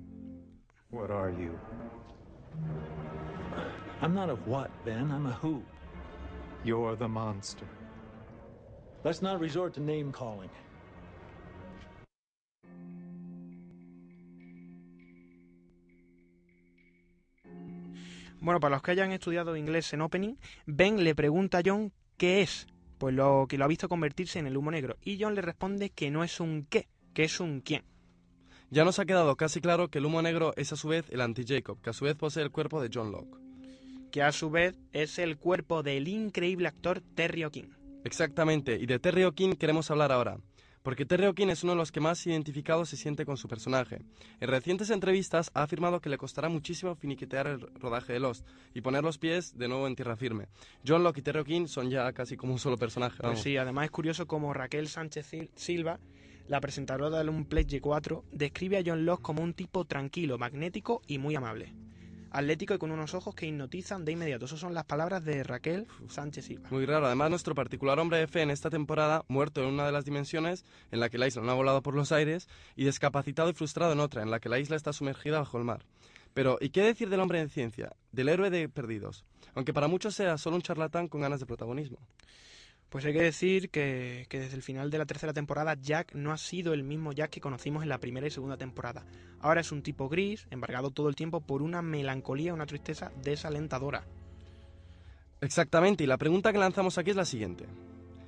What 0.90 1.10
are 1.10 1.32
you? 1.32 1.52
I'm 4.02 4.14
not 4.14 4.28
a 4.28 4.34
what, 4.34 4.68
Ben. 4.84 5.10
I'm 5.10 5.26
a 5.26 5.38
who. 5.42 5.62
You're 6.64 6.96
the 6.96 7.08
monster. 7.08 7.66
Let's 9.04 9.20
not 9.20 9.40
resort 9.40 9.74
to 9.74 9.80
name 9.80 10.12
calling. 10.12 10.50
Bueno, 18.40 18.58
para 18.58 18.74
los 18.76 18.82
que 18.82 18.90
hayan 18.90 19.12
estudiado 19.12 19.56
inglés 19.56 19.92
en 19.92 20.02
Opening, 20.02 20.36
Ben 20.66 21.04
le 21.04 21.14
pregunta 21.14 21.58
a 21.58 21.62
John 21.64 21.92
qué 22.16 22.42
es, 22.42 22.66
pues 22.98 23.14
lo 23.14 23.46
que 23.48 23.56
lo 23.56 23.64
ha 23.64 23.68
visto 23.68 23.88
convertirse 23.88 24.40
en 24.40 24.46
el 24.48 24.56
humo 24.56 24.70
negro, 24.70 24.96
y 25.02 25.16
John 25.20 25.34
le 25.36 25.42
responde 25.42 25.90
que 25.90 26.10
no 26.10 26.24
es 26.24 26.40
un 26.40 26.66
qué, 26.68 26.88
que 27.14 27.24
es 27.24 27.38
un 27.38 27.60
quién. 27.60 27.84
Ya 28.70 28.84
nos 28.84 28.98
ha 28.98 29.04
quedado 29.04 29.36
casi 29.36 29.60
claro 29.60 29.88
que 29.88 29.98
el 29.98 30.06
humo 30.06 30.22
negro 30.22 30.54
es 30.56 30.72
a 30.72 30.76
su 30.76 30.88
vez 30.88 31.08
el 31.10 31.20
anti-Jacob, 31.20 31.80
que 31.82 31.90
a 31.90 31.92
su 31.92 32.04
vez 32.04 32.16
posee 32.16 32.42
el 32.42 32.50
cuerpo 32.50 32.80
de 32.82 32.90
John 32.92 33.12
Locke. 33.12 33.38
que 34.12 34.22
a 34.22 34.30
su 34.30 34.50
vez 34.50 34.76
es 34.92 35.18
el 35.18 35.38
cuerpo 35.38 35.82
del 35.82 36.06
increíble 36.06 36.68
actor 36.68 37.00
Terry 37.14 37.44
O'Quinn. 37.44 37.81
Exactamente, 38.04 38.76
y 38.80 38.86
de 38.86 38.98
Terry 38.98 39.24
O'Quinn 39.24 39.54
queremos 39.54 39.90
hablar 39.90 40.12
ahora. 40.12 40.38
Porque 40.82 41.06
Terry 41.06 41.26
O'Quinn 41.26 41.50
es 41.50 41.62
uno 41.62 41.74
de 41.74 41.78
los 41.78 41.92
que 41.92 42.00
más 42.00 42.26
identificado 42.26 42.84
se 42.84 42.96
siente 42.96 43.24
con 43.24 43.36
su 43.36 43.46
personaje. 43.46 44.00
En 44.40 44.48
recientes 44.48 44.90
entrevistas 44.90 45.52
ha 45.54 45.62
afirmado 45.62 46.00
que 46.00 46.08
le 46.10 46.18
costará 46.18 46.48
muchísimo 46.48 46.96
finiquitear 46.96 47.46
el 47.46 47.60
rodaje 47.60 48.14
de 48.14 48.18
Lost 48.18 48.44
y 48.74 48.80
poner 48.80 49.04
los 49.04 49.16
pies 49.18 49.56
de 49.56 49.68
nuevo 49.68 49.86
en 49.86 49.94
tierra 49.94 50.16
firme. 50.16 50.48
John 50.84 51.04
Locke 51.04 51.18
y 51.20 51.22
Terry 51.22 51.38
O'Quinn 51.38 51.68
son 51.68 51.88
ya 51.88 52.12
casi 52.12 52.36
como 52.36 52.52
un 52.52 52.58
solo 52.58 52.76
personaje. 52.78 53.18
Pues 53.22 53.38
sí, 53.42 53.56
además 53.56 53.84
es 53.84 53.90
curioso 53.92 54.26
como 54.26 54.52
Raquel 54.52 54.88
Sánchez 54.88 55.30
Sil- 55.30 55.50
Silva, 55.54 56.00
la 56.48 56.60
presentadora 56.60 57.18
del 57.18 57.28
Unpledge 57.28 57.80
4, 57.80 58.24
describe 58.32 58.78
a 58.78 58.82
John 58.84 59.04
Locke 59.06 59.22
como 59.22 59.40
un 59.44 59.54
tipo 59.54 59.84
tranquilo, 59.84 60.36
magnético 60.36 61.00
y 61.06 61.18
muy 61.18 61.36
amable. 61.36 61.72
Atlético 62.32 62.74
y 62.74 62.78
con 62.78 62.90
unos 62.90 63.14
ojos 63.14 63.34
que 63.34 63.46
hipnotizan 63.46 64.04
de 64.04 64.12
inmediato. 64.12 64.46
Esas 64.46 64.60
son 64.60 64.74
las 64.74 64.84
palabras 64.84 65.24
de 65.24 65.44
Raquel 65.44 65.86
Sánchez 66.08 66.46
Silva. 66.46 66.68
Muy 66.70 66.86
raro. 66.86 67.06
Además, 67.06 67.30
nuestro 67.30 67.54
particular 67.54 67.98
hombre 67.98 68.18
de 68.18 68.26
fe 68.26 68.42
en 68.42 68.50
esta 68.50 68.70
temporada, 68.70 69.24
muerto 69.28 69.62
en 69.62 69.68
una 69.68 69.84
de 69.84 69.92
las 69.92 70.04
dimensiones 70.04 70.64
en 70.90 71.00
la 71.00 71.10
que 71.10 71.18
la 71.18 71.26
isla 71.26 71.42
no 71.42 71.52
ha 71.52 71.54
volado 71.54 71.82
por 71.82 71.94
los 71.94 72.10
aires, 72.10 72.48
y 72.74 72.84
discapacitado 72.84 73.50
y 73.50 73.52
frustrado 73.52 73.92
en 73.92 74.00
otra, 74.00 74.22
en 74.22 74.30
la 74.30 74.40
que 74.40 74.48
la 74.48 74.58
isla 74.58 74.76
está 74.76 74.92
sumergida 74.92 75.38
bajo 75.38 75.58
el 75.58 75.64
mar. 75.64 75.84
Pero, 76.34 76.56
¿y 76.60 76.70
qué 76.70 76.82
decir 76.82 77.10
del 77.10 77.20
hombre 77.20 77.40
de 77.40 77.48
ciencia? 77.48 77.92
Del 78.10 78.30
héroe 78.30 78.48
de 78.48 78.68
Perdidos. 78.68 79.24
Aunque 79.54 79.74
para 79.74 79.88
muchos 79.88 80.14
sea 80.14 80.38
solo 80.38 80.56
un 80.56 80.62
charlatán 80.62 81.08
con 81.08 81.20
ganas 81.20 81.40
de 81.40 81.46
protagonismo. 81.46 81.98
Pues 82.92 83.06
hay 83.06 83.14
que 83.14 83.22
decir 83.22 83.70
que, 83.70 84.26
desde 84.28 84.54
el 84.54 84.62
final 84.62 84.90
de 84.90 84.98
la 84.98 85.06
tercera 85.06 85.32
temporada 85.32 85.78
Jack 85.80 86.14
no 86.14 86.30
ha 86.30 86.36
sido 86.36 86.74
el 86.74 86.82
mismo 86.82 87.12
Jack 87.12 87.30
que 87.30 87.40
conocimos 87.40 87.82
en 87.82 87.88
la 87.88 87.96
primera 87.96 88.26
y 88.26 88.30
segunda 88.30 88.58
temporada. 88.58 89.06
Ahora 89.40 89.62
es 89.62 89.72
un 89.72 89.82
tipo 89.82 90.10
gris, 90.10 90.46
embargado 90.50 90.90
todo 90.90 91.08
el 91.08 91.16
tiempo 91.16 91.40
por 91.40 91.62
una 91.62 91.80
melancolía, 91.80 92.52
una 92.52 92.66
tristeza 92.66 93.10
desalentadora. 93.22 94.04
Exactamente, 95.40 96.04
y 96.04 96.06
la 96.06 96.18
pregunta 96.18 96.52
que 96.52 96.58
lanzamos 96.58 96.98
aquí 96.98 97.08
es 97.08 97.16
la 97.16 97.24
siguiente. 97.24 97.64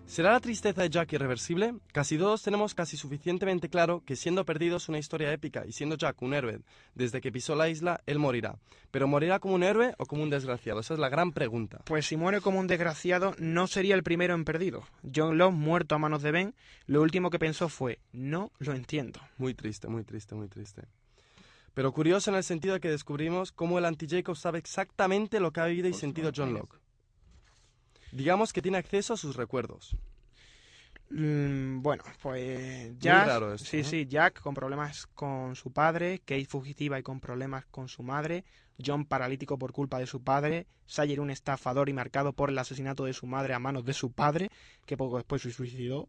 ¿Será 0.06 0.32
la 0.32 0.40
tristeza 0.40 0.82
de 0.82 0.90
Jack 0.90 1.14
irreversible? 1.14 1.74
Casi 1.90 2.18
todos 2.18 2.42
tenemos 2.42 2.74
casi 2.74 2.96
suficientemente 2.96 3.68
claro 3.68 4.02
que 4.04 4.16
siendo 4.16 4.44
perdidos 4.44 4.88
una 4.88 4.98
historia 4.98 5.32
épica 5.32 5.64
y 5.66 5.72
siendo 5.72 5.96
Jack 5.96 6.20
un 6.22 6.34
héroe 6.34 6.60
desde 6.94 7.20
que 7.20 7.32
pisó 7.32 7.56
la 7.56 7.68
isla, 7.68 8.00
él 8.06 8.18
morirá. 8.18 8.58
Pero 8.90 9.08
¿morirá 9.08 9.40
como 9.40 9.54
un 9.54 9.64
héroe 9.64 9.94
o 9.98 10.06
como 10.06 10.22
un 10.22 10.30
desgraciado? 10.30 10.80
Esa 10.80 10.94
es 10.94 11.00
la 11.00 11.08
gran 11.08 11.32
pregunta. 11.32 11.80
Pues 11.86 12.06
si 12.06 12.16
muere 12.16 12.40
como 12.40 12.60
un 12.60 12.66
desgraciado, 12.66 13.34
no 13.38 13.66
sería 13.66 13.94
el 13.94 14.04
primero 14.04 14.34
en 14.34 14.44
perdido. 14.44 14.84
John 15.12 15.36
Locke, 15.38 15.56
muerto 15.56 15.94
a 15.94 15.98
manos 15.98 16.22
de 16.22 16.30
Ben, 16.30 16.54
lo 16.86 17.02
último 17.02 17.30
que 17.30 17.38
pensó 17.38 17.68
fue, 17.68 17.98
no 18.12 18.52
lo 18.58 18.74
entiendo. 18.74 19.20
Muy 19.38 19.54
triste, 19.54 19.88
muy 19.88 20.04
triste, 20.04 20.34
muy 20.34 20.48
triste. 20.48 20.82
Pero 21.72 21.92
curioso 21.92 22.30
en 22.30 22.36
el 22.36 22.44
sentido 22.44 22.74
de 22.74 22.80
que 22.80 22.90
descubrimos 22.90 23.50
cómo 23.50 23.78
el 23.78 23.84
anti-Jacob 23.84 24.36
sabe 24.36 24.58
exactamente 24.58 25.40
lo 25.40 25.52
que 25.52 25.60
ha 25.60 25.66
vivido 25.66 25.88
y 25.88 25.94
sentido 25.94 26.30
John 26.34 26.54
Locke. 26.54 26.83
Digamos 28.14 28.52
que 28.52 28.62
tiene 28.62 28.78
acceso 28.78 29.14
a 29.14 29.16
sus 29.16 29.34
recuerdos. 29.34 29.96
Mm, 31.10 31.82
bueno, 31.82 32.04
pues 32.22 32.96
Jack, 32.98 33.26
raro 33.26 33.54
esto, 33.54 33.68
sí, 33.68 33.78
¿no? 33.78 33.84
sí, 33.84 34.06
Jack 34.06 34.40
con 34.40 34.54
problemas 34.54 35.08
con 35.08 35.56
su 35.56 35.72
padre, 35.72 36.20
Kate 36.20 36.46
fugitiva 36.46 36.98
y 36.98 37.02
con 37.02 37.18
problemas 37.18 37.66
con 37.66 37.88
su 37.88 38.04
madre, 38.04 38.44
John 38.84 39.04
paralítico 39.04 39.58
por 39.58 39.72
culpa 39.72 39.98
de 39.98 40.06
su 40.06 40.22
padre, 40.22 40.68
Sayer 40.86 41.18
un 41.18 41.30
estafador 41.30 41.88
y 41.88 41.92
marcado 41.92 42.32
por 42.32 42.50
el 42.50 42.58
asesinato 42.58 43.04
de 43.04 43.14
su 43.14 43.26
madre 43.26 43.52
a 43.52 43.58
manos 43.58 43.84
de 43.84 43.94
su 43.94 44.12
padre, 44.12 44.48
que 44.86 44.96
poco 44.96 45.16
después 45.16 45.42
se 45.42 45.50
suicidó. 45.50 46.08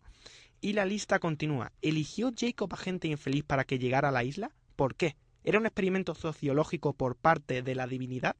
Y 0.61 0.73
la 0.73 0.85
lista 0.85 1.17
continúa. 1.17 1.71
¿Eligió 1.81 2.31
Jacob 2.37 2.71
a 2.73 2.77
gente 2.77 3.07
infeliz 3.07 3.43
para 3.43 3.63
que 3.63 3.79
llegara 3.79 4.09
a 4.09 4.11
la 4.11 4.23
isla? 4.23 4.51
¿Por 4.75 4.95
qué? 4.95 5.15
¿Era 5.43 5.59
un 5.59 5.65
experimento 5.65 6.13
sociológico 6.13 6.93
por 6.93 7.15
parte 7.15 7.63
de 7.63 7.75
la 7.75 7.87
divinidad? 7.87 8.35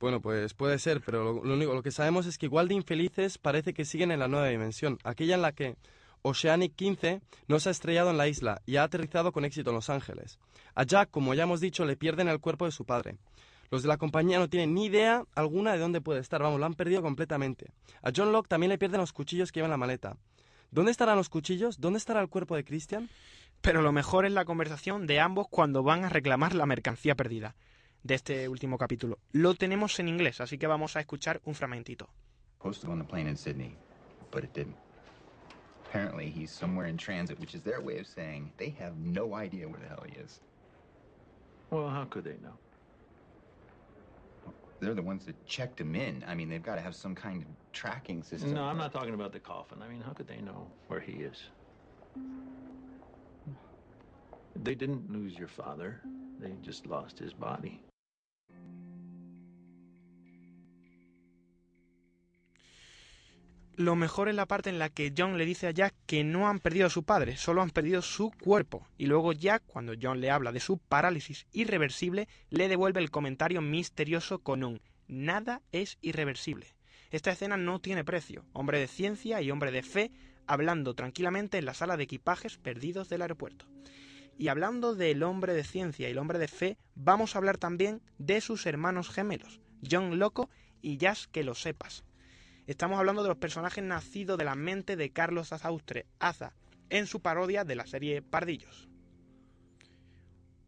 Bueno, 0.00 0.20
pues 0.20 0.54
puede 0.54 0.78
ser, 0.78 1.00
pero 1.00 1.42
lo, 1.42 1.54
único 1.54 1.74
lo 1.74 1.82
que 1.82 1.90
sabemos 1.90 2.26
es 2.26 2.36
que 2.36 2.46
igual 2.46 2.68
de 2.68 2.74
infelices 2.74 3.38
parece 3.38 3.72
que 3.72 3.84
siguen 3.84 4.10
en 4.10 4.18
la 4.18 4.28
nueva 4.28 4.48
dimensión, 4.48 4.98
aquella 5.04 5.36
en 5.36 5.42
la 5.42 5.52
que 5.52 5.76
Oceanic 6.22 6.74
15 6.74 7.20
no 7.48 7.60
se 7.60 7.68
ha 7.68 7.72
estrellado 7.72 8.10
en 8.10 8.18
la 8.18 8.28
isla 8.28 8.60
y 8.66 8.76
ha 8.76 8.82
aterrizado 8.82 9.32
con 9.32 9.44
éxito 9.44 9.70
en 9.70 9.76
Los 9.76 9.90
Ángeles. 9.90 10.38
A 10.74 10.84
Jack, 10.84 11.10
como 11.10 11.34
ya 11.34 11.44
hemos 11.44 11.60
dicho, 11.60 11.84
le 11.84 11.96
pierden 11.96 12.28
el 12.28 12.40
cuerpo 12.40 12.64
de 12.64 12.72
su 12.72 12.84
padre. 12.84 13.16
Los 13.70 13.82
de 13.82 13.88
la 13.88 13.96
compañía 13.96 14.38
no 14.38 14.48
tienen 14.48 14.74
ni 14.74 14.86
idea 14.86 15.24
alguna 15.34 15.72
de 15.72 15.78
dónde 15.78 16.00
puede 16.00 16.20
estar, 16.20 16.42
vamos, 16.42 16.60
lo 16.60 16.66
han 16.66 16.74
perdido 16.74 17.02
completamente. 17.02 17.70
A 18.02 18.10
John 18.14 18.32
Locke 18.32 18.48
también 18.48 18.70
le 18.70 18.78
pierden 18.78 19.00
los 19.00 19.12
cuchillos 19.12 19.52
que 19.52 19.58
lleva 19.58 19.68
en 19.68 19.72
la 19.72 19.76
maleta. 19.76 20.16
¿Dónde 20.70 20.90
estarán 20.90 21.16
los 21.16 21.28
cuchillos? 21.28 21.80
¿Dónde 21.80 21.98
estará 21.98 22.20
el 22.20 22.28
cuerpo 22.28 22.56
de 22.56 22.64
Christian? 22.64 23.08
Pero 23.60 23.80
lo 23.80 23.92
mejor 23.92 24.26
es 24.26 24.32
la 24.32 24.44
conversación 24.44 25.06
de 25.06 25.20
ambos 25.20 25.46
cuando 25.48 25.82
van 25.82 26.04
a 26.04 26.08
reclamar 26.08 26.54
la 26.54 26.66
mercancía 26.66 27.14
perdida 27.14 27.54
de 28.04 28.14
este 28.14 28.48
último 28.48 28.78
capítulo. 28.78 29.18
Lo 29.32 29.54
tenemos 29.54 29.98
en 29.98 30.08
inglés, 30.08 30.40
así 30.40 30.58
que 30.58 30.66
vamos 30.66 30.94
a 30.94 31.00
escuchar 31.00 31.40
un 31.44 31.54
fragmentito. 31.54 32.08
Posted 32.60 32.88
on 32.88 32.98
the 32.98 33.04
plane 33.04 33.26
in 33.28 33.36
Sydney, 33.36 33.76
but 34.30 34.44
it 34.44 34.52
didn't. 34.52 34.76
Apparently, 35.86 36.30
he's 36.30 36.50
somewhere 36.50 36.86
in 36.86 36.96
transit, 36.96 37.38
which 37.40 37.54
is 37.54 37.62
their 37.62 37.80
way 37.80 37.98
of 37.98 38.06
saying 38.06 38.52
they 38.58 38.70
have 38.78 38.96
no 38.96 39.34
idea 39.34 39.66
where 39.66 39.80
the 39.80 39.88
hell 39.88 40.04
he 40.06 40.12
is. 40.20 40.40
Well, 41.70 41.88
how 41.88 42.04
could 42.04 42.24
they 42.24 42.36
know? 42.42 42.58
They're 44.80 44.94
the 44.94 45.02
ones 45.02 45.24
that 45.26 45.46
checked 45.46 45.80
him 45.80 45.94
in. 45.94 46.24
I 46.26 46.34
mean, 46.34 46.48
they've 46.48 46.62
got 46.62 46.74
to 46.74 46.82
have 46.82 46.94
some 46.94 47.14
kind 47.14 47.42
of 47.42 47.48
tracking 47.72 48.22
system. 48.22 48.54
No, 48.54 48.64
I'm 48.64 48.76
not 48.76 48.92
talking 48.92 49.14
about 49.14 49.32
the 49.32 49.40
coffin. 49.40 49.82
I 49.82 49.88
mean, 49.88 50.02
how 50.02 50.12
could 50.12 50.26
they 50.26 50.40
know 50.40 50.66
where 50.88 51.00
he 51.00 51.22
is? 51.22 51.42
They 54.56 54.74
didn't 54.74 55.10
lose 55.10 55.38
your 55.38 55.48
father. 55.48 56.02
They 56.38 56.52
just 56.60 56.86
lost 56.86 57.18
his 57.18 57.32
body. 57.32 57.80
Lo 63.76 63.96
mejor 63.96 64.28
es 64.28 64.36
la 64.36 64.46
parte 64.46 64.70
en 64.70 64.78
la 64.78 64.88
que 64.88 65.12
John 65.16 65.36
le 65.36 65.44
dice 65.44 65.66
a 65.66 65.72
Jack 65.72 65.94
que 66.06 66.22
no 66.22 66.48
han 66.48 66.60
perdido 66.60 66.86
a 66.86 66.90
su 66.90 67.02
padre, 67.02 67.36
solo 67.36 67.60
han 67.60 67.70
perdido 67.70 68.02
su 68.02 68.30
cuerpo. 68.30 68.86
Y 68.96 69.06
luego 69.06 69.32
Jack, 69.32 69.64
cuando 69.66 69.94
John 70.00 70.20
le 70.20 70.30
habla 70.30 70.52
de 70.52 70.60
su 70.60 70.78
parálisis 70.78 71.48
irreversible, 71.50 72.28
le 72.50 72.68
devuelve 72.68 73.00
el 73.00 73.10
comentario 73.10 73.60
misterioso 73.60 74.38
con 74.38 74.62
un 74.62 74.80
nada 75.08 75.60
es 75.72 75.98
irreversible. 76.02 76.68
Esta 77.10 77.32
escena 77.32 77.56
no 77.56 77.80
tiene 77.80 78.04
precio. 78.04 78.44
Hombre 78.52 78.78
de 78.78 78.86
ciencia 78.86 79.42
y 79.42 79.50
hombre 79.50 79.72
de 79.72 79.82
fe 79.82 80.12
hablando 80.46 80.94
tranquilamente 80.94 81.58
en 81.58 81.64
la 81.64 81.74
sala 81.74 81.96
de 81.96 82.04
equipajes 82.04 82.58
perdidos 82.58 83.08
del 83.08 83.22
aeropuerto. 83.22 83.66
Y 84.38 84.48
hablando 84.48 84.94
del 84.94 85.22
hombre 85.24 85.52
de 85.52 85.64
ciencia 85.64 86.08
y 86.08 86.12
el 86.12 86.18
hombre 86.18 86.38
de 86.38 86.48
fe, 86.48 86.78
vamos 86.94 87.34
a 87.34 87.38
hablar 87.38 87.58
también 87.58 88.02
de 88.18 88.40
sus 88.40 88.66
hermanos 88.66 89.10
gemelos, 89.10 89.60
John 89.88 90.18
Loco 90.18 90.48
y 90.80 90.96
Jazz 90.96 91.28
que 91.28 91.44
lo 91.44 91.54
sepas. 91.54 92.04
Estamos 92.66 92.98
hablando 92.98 93.22
de 93.22 93.28
los 93.28 93.36
personajes 93.36 93.84
nacidos 93.84 94.38
de 94.38 94.44
la 94.44 94.54
mente 94.54 94.96
de 94.96 95.10
Carlos 95.10 95.52
Azaustre, 95.52 96.06
Aza, 96.18 96.54
en 96.88 97.06
su 97.06 97.20
parodia 97.20 97.62
de 97.64 97.74
la 97.74 97.86
serie 97.86 98.22
Pardillos. 98.22 98.88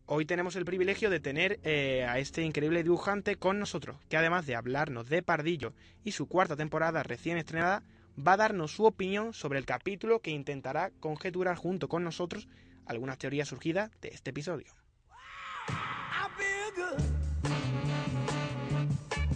Hoy 0.05 0.27
tenemos 0.27 0.57
el 0.57 0.67
privilegio 0.67 1.09
de 1.09 1.21
tener 1.21 1.59
eh, 1.63 2.05
a 2.05 2.19
este 2.19 2.43
increíble 2.43 2.83
dibujante 2.83 3.37
con 3.37 3.59
nosotros, 3.59 3.97
que 4.11 4.19
además 4.19 4.45
de 4.45 4.57
hablarnos 4.57 5.09
de 5.09 5.23
Pardillo 5.23 5.73
y 6.05 6.13
su 6.13 6.29
cuarta 6.29 6.55
temporada 6.55 7.03
recién 7.03 7.39
estrenada, 7.39 7.83
va 8.17 8.35
a 8.35 8.37
darnos 8.37 8.73
su 8.73 8.85
opinión 8.85 9.33
sobre 9.33 9.59
el 9.59 9.65
capítulo 9.65 10.21
que 10.21 10.31
intentará 10.31 10.91
conjeturar 11.01 11.57
junto 11.57 11.89
con 11.89 12.05
nosotros 12.05 12.47
algunas 12.85 13.17
teorías 13.17 13.49
surgidas 13.49 13.91
de 14.03 14.09
este 14.09 14.31
episodio. 14.31 14.75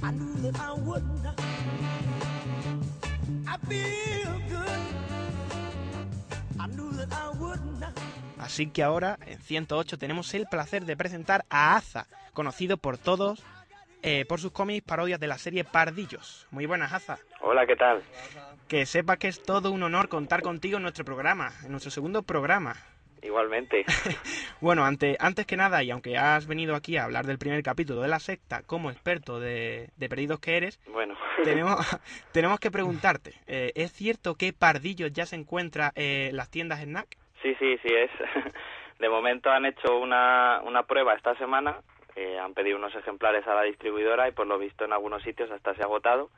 I 0.03 1.40
Así 8.39 8.67
que 8.67 8.83
ahora, 8.83 9.19
en 9.27 9.39
108, 9.39 9.99
tenemos 9.99 10.35
el 10.35 10.47
placer 10.47 10.85
de 10.85 10.97
presentar 10.97 11.45
a 11.51 11.77
Aza, 11.77 12.07
conocido 12.33 12.79
por 12.79 12.99
todos 12.99 13.45
eh, 14.03 14.25
por 14.27 14.41
sus 14.41 14.51
cómics 14.51 14.85
parodias 14.87 15.21
de 15.21 15.27
la 15.27 15.37
serie 15.37 15.63
Pardillos. 15.63 16.47
Muy 16.51 16.65
buenas, 16.65 16.93
Aza. 16.93 17.19
Hola, 17.43 17.67
¿qué 17.67 17.77
tal? 17.77 18.03
Que 18.67 18.87
sepas 18.87 19.19
que 19.19 19.29
es 19.29 19.43
todo 19.43 19.71
un 19.71 19.83
honor 19.83 20.09
contar 20.09 20.43
contigo 20.43 20.79
en 20.79 20.83
nuestro 20.83 21.05
programa, 21.05 21.53
en 21.65 21.71
nuestro 21.71 21.91
segundo 21.91 22.23
programa. 22.23 22.77
Igualmente. 23.23 23.85
Bueno, 24.61 24.85
ante, 24.85 25.17
antes 25.19 25.47
que 25.47 25.57
nada, 25.57 25.83
y 25.83 25.91
aunque 25.91 26.19
has 26.19 26.47
venido 26.47 26.75
aquí 26.75 26.99
a 26.99 27.05
hablar 27.05 27.25
del 27.25 27.39
primer 27.39 27.63
capítulo 27.63 28.03
de 28.03 28.09
la 28.09 28.19
secta 28.19 28.61
como 28.67 28.91
experto 28.91 29.41
de, 29.41 29.89
de 29.97 30.09
perdidos 30.11 30.39
que 30.39 30.59
eres, 30.59 30.79
Bueno. 30.87 31.17
tenemos, 31.45 31.79
tenemos 32.33 32.61
que 32.61 32.71
preguntarte, 32.71 33.33
eh, 33.47 33.73
¿es 33.75 33.91
cierto 33.93 34.35
que 34.35 34.53
Pardillos 34.53 35.15
ya 35.15 35.25
se 35.25 35.37
encuentra 35.37 35.93
eh, 35.95 36.29
en 36.29 36.37
las 36.37 36.51
tiendas 36.51 36.81
Snack? 36.81 37.17
Sí, 37.41 37.55
sí, 37.59 37.79
sí 37.83 37.89
es. 37.89 38.11
De 38.99 39.09
momento 39.09 39.51
han 39.51 39.65
hecho 39.65 39.99
una, 39.99 40.61
una 40.63 40.83
prueba 40.83 41.15
esta 41.15 41.35
semana, 41.37 41.79
eh, 42.17 42.39
han 42.39 42.53
pedido 42.53 42.77
unos 42.77 42.95
ejemplares 42.95 43.47
a 43.47 43.55
la 43.55 43.63
distribuidora 43.63 44.29
y 44.29 44.33
por 44.33 44.47
lo 44.47 44.59
visto 44.59 44.85
en 44.85 44.93
algunos 44.93 45.23
sitios 45.23 45.51
hasta 45.51 45.75
se 45.75 45.81
ha 45.81 45.87
agotado 45.87 46.29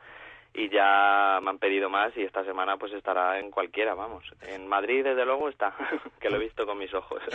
y 0.55 0.69
ya 0.69 1.39
me 1.43 1.51
han 1.51 1.59
pedido 1.59 1.89
más 1.89 2.15
y 2.17 2.23
esta 2.23 2.45
semana 2.45 2.77
pues 2.77 2.93
estará 2.93 3.39
en 3.39 3.51
cualquiera, 3.51 3.95
vamos. 3.95 4.25
En 4.43 4.67
Madrid 4.67 5.03
desde 5.03 5.25
luego 5.25 5.49
está, 5.49 5.75
que 6.21 6.29
lo 6.29 6.37
he 6.37 6.41
visto 6.41 6.67
con 6.67 6.79
mis 6.79 6.93
ojos. 6.95 7.23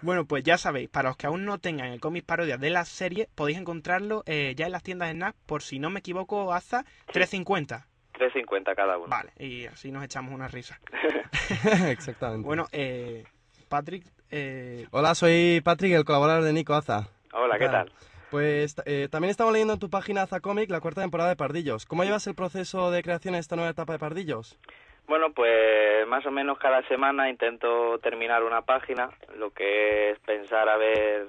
Bueno, 0.00 0.24
pues 0.24 0.42
ya 0.42 0.58
sabéis, 0.58 0.88
para 0.88 1.10
los 1.10 1.16
que 1.16 1.28
aún 1.28 1.44
no 1.44 1.58
tengan 1.58 1.92
el 1.92 2.00
cómic 2.00 2.24
parodia 2.26 2.56
de 2.56 2.70
la 2.70 2.84
serie, 2.84 3.28
podéis 3.36 3.58
encontrarlo 3.58 4.24
eh, 4.26 4.54
ya 4.56 4.66
en 4.66 4.72
las 4.72 4.82
tiendas 4.82 5.12
Snack, 5.12 5.36
por 5.46 5.62
si 5.62 5.78
no 5.78 5.90
me 5.90 6.00
equivoco, 6.00 6.52
hasta 6.52 6.84
3.50. 7.12 7.84
3.50 8.14 8.74
cada 8.74 8.98
uno. 8.98 9.06
Vale, 9.06 9.30
y 9.38 9.66
así 9.66 9.92
nos 9.92 10.02
echamos 10.02 10.34
una 10.34 10.48
risa. 10.48 10.80
Exactamente. 11.88 12.44
Bueno, 12.44 12.66
eh, 12.72 13.24
Patrick, 13.68 14.04
eh, 14.30 14.86
Hola, 14.90 15.14
soy 15.14 15.60
Patrick, 15.62 15.92
el 15.92 16.04
colaborador 16.04 16.42
de 16.42 16.52
Nico 16.52 16.74
Aza. 16.74 17.08
Hola, 17.32 17.58
¿qué 17.58 17.68
tal? 17.68 17.92
Pues 18.32 18.76
eh, 18.86 19.08
también 19.10 19.30
estamos 19.30 19.52
leyendo 19.52 19.74
en 19.74 19.78
tu 19.78 19.90
página 19.90 20.22
Aza 20.22 20.40
Comic 20.40 20.70
la 20.70 20.80
cuarta 20.80 21.02
temporada 21.02 21.28
de 21.28 21.36
Pardillos. 21.36 21.84
¿Cómo 21.84 22.02
llevas 22.02 22.26
el 22.26 22.34
proceso 22.34 22.90
de 22.90 23.02
creación 23.02 23.34
de 23.34 23.40
esta 23.40 23.56
nueva 23.56 23.72
etapa 23.72 23.92
de 23.92 23.98
Pardillos? 23.98 24.58
Bueno, 25.06 25.34
pues 25.34 26.08
más 26.08 26.24
o 26.24 26.30
menos 26.30 26.58
cada 26.58 26.80
semana 26.88 27.28
intento 27.28 27.98
terminar 27.98 28.42
una 28.42 28.62
página, 28.62 29.10
lo 29.36 29.50
que 29.50 30.12
es 30.12 30.18
pensar 30.20 30.66
a 30.70 30.78
ver 30.78 31.28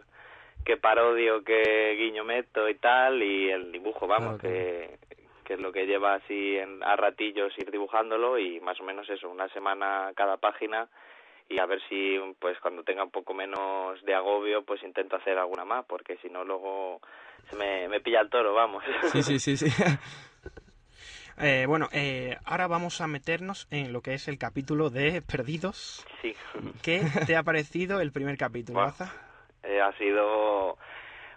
qué 0.64 0.78
parodio, 0.78 1.44
qué 1.44 1.98
guiño 2.00 2.24
meto 2.24 2.70
y 2.70 2.76
tal, 2.76 3.22
y 3.22 3.52
el 3.52 3.74
dibujo, 3.74 4.08
vamos, 4.08 4.40
claro. 4.40 4.56
que, 4.56 4.98
que 5.44 5.56
es 5.56 5.60
lo 5.60 5.74
que 5.74 5.86
lleva 5.86 6.14
así 6.14 6.56
en, 6.56 6.82
a 6.84 6.96
ratillos 6.96 7.52
ir 7.58 7.70
dibujándolo 7.70 8.40
y 8.40 8.62
más 8.62 8.80
o 8.80 8.84
menos 8.86 9.10
eso, 9.10 9.30
una 9.30 9.50
semana 9.50 10.14
cada 10.16 10.38
página 10.38 10.88
y 11.54 11.60
a 11.60 11.66
ver 11.66 11.80
si 11.88 12.20
pues 12.40 12.60
cuando 12.60 12.84
tenga 12.84 13.04
un 13.04 13.12
poco 13.12 13.34
menos 13.34 14.04
de 14.04 14.16
agobio 14.16 14.64
pues 14.64 14.82
intento 14.84 15.16
hacer 15.16 15.38
alguna 15.38 15.66
más 15.66 15.86
porque 15.86 16.18
si 16.18 16.30
no 16.30 16.44
luego 16.44 17.00
se 17.50 17.56
me, 17.56 17.88
me 17.88 18.00
pilla 18.00 18.22
el 18.22 18.30
toro, 18.30 18.54
vamos. 18.54 18.84
Sí, 19.12 19.22
sí, 19.22 19.40
sí, 19.40 19.58
sí. 19.58 19.68
eh, 21.38 21.66
bueno, 21.68 21.90
eh, 21.92 22.38
ahora 22.46 22.68
vamos 22.68 23.02
a 23.02 23.08
meternos 23.08 23.68
en 23.70 23.94
lo 23.94 24.02
que 24.02 24.16
es 24.16 24.28
el 24.28 24.40
capítulo 24.40 24.90
de 24.90 25.22
Perdidos. 25.22 26.06
Sí. 26.22 26.36
¿Qué 26.82 27.04
te 27.28 27.36
ha 27.36 27.44
parecido 27.44 28.02
el 28.02 28.12
primer 28.12 28.38
capítulo? 28.38 28.92
Eh, 29.62 29.80
ha 29.80 29.96
sido 29.98 30.78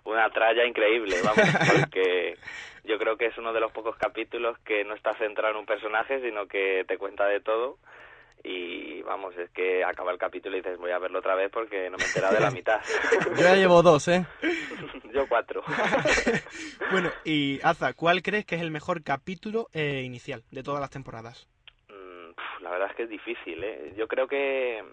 una 0.04 0.30
tralla 0.30 0.64
increíble, 0.64 1.16
vamos, 1.22 1.44
porque 1.80 2.38
yo 2.84 2.98
creo 2.98 3.18
que 3.18 3.26
es 3.26 3.36
uno 3.36 3.52
de 3.52 3.60
los 3.60 3.72
pocos 3.72 3.96
capítulos 3.96 4.56
que 4.60 4.84
no 4.84 4.94
está 4.94 5.12
centrado 5.14 5.52
en 5.52 5.60
un 5.60 5.66
personaje, 5.66 6.22
sino 6.22 6.46
que 6.46 6.84
te 6.88 6.96
cuenta 6.96 7.26
de 7.26 7.40
todo 7.40 7.76
y 8.44 9.02
vamos, 9.02 9.36
es 9.36 9.50
que 9.50 9.84
acaba 9.84 10.12
el 10.12 10.18
capítulo 10.18 10.56
y 10.56 10.60
dices 10.60 10.78
voy 10.78 10.90
a 10.90 10.98
verlo 10.98 11.18
otra 11.18 11.34
vez 11.34 11.50
porque 11.50 11.90
no 11.90 11.96
me 11.96 12.04
he 12.04 12.06
enterado 12.06 12.34
de 12.34 12.40
la 12.40 12.50
mitad. 12.50 12.80
Yo 13.36 13.42
ya 13.42 13.56
llevo 13.56 13.82
dos, 13.82 14.08
¿eh? 14.08 14.26
yo 15.12 15.26
cuatro. 15.28 15.62
Bueno, 16.92 17.10
y 17.24 17.58
Aza, 17.64 17.94
¿cuál 17.94 18.22
crees 18.22 18.46
que 18.46 18.54
es 18.54 18.60
el 18.60 18.70
mejor 18.70 19.02
capítulo 19.02 19.68
eh, 19.72 20.02
inicial 20.04 20.44
de 20.52 20.62
todas 20.62 20.80
las 20.80 20.90
temporadas? 20.90 21.48
Mm, 21.88 22.32
pf, 22.32 22.62
La 22.62 22.70
verdad 22.70 22.90
es 22.90 22.96
que 22.96 23.02
es 23.04 23.08
difícil, 23.08 23.64
¿eh? 23.64 23.92
Yo 23.96 24.06
creo 24.06 24.28
que, 24.28 24.84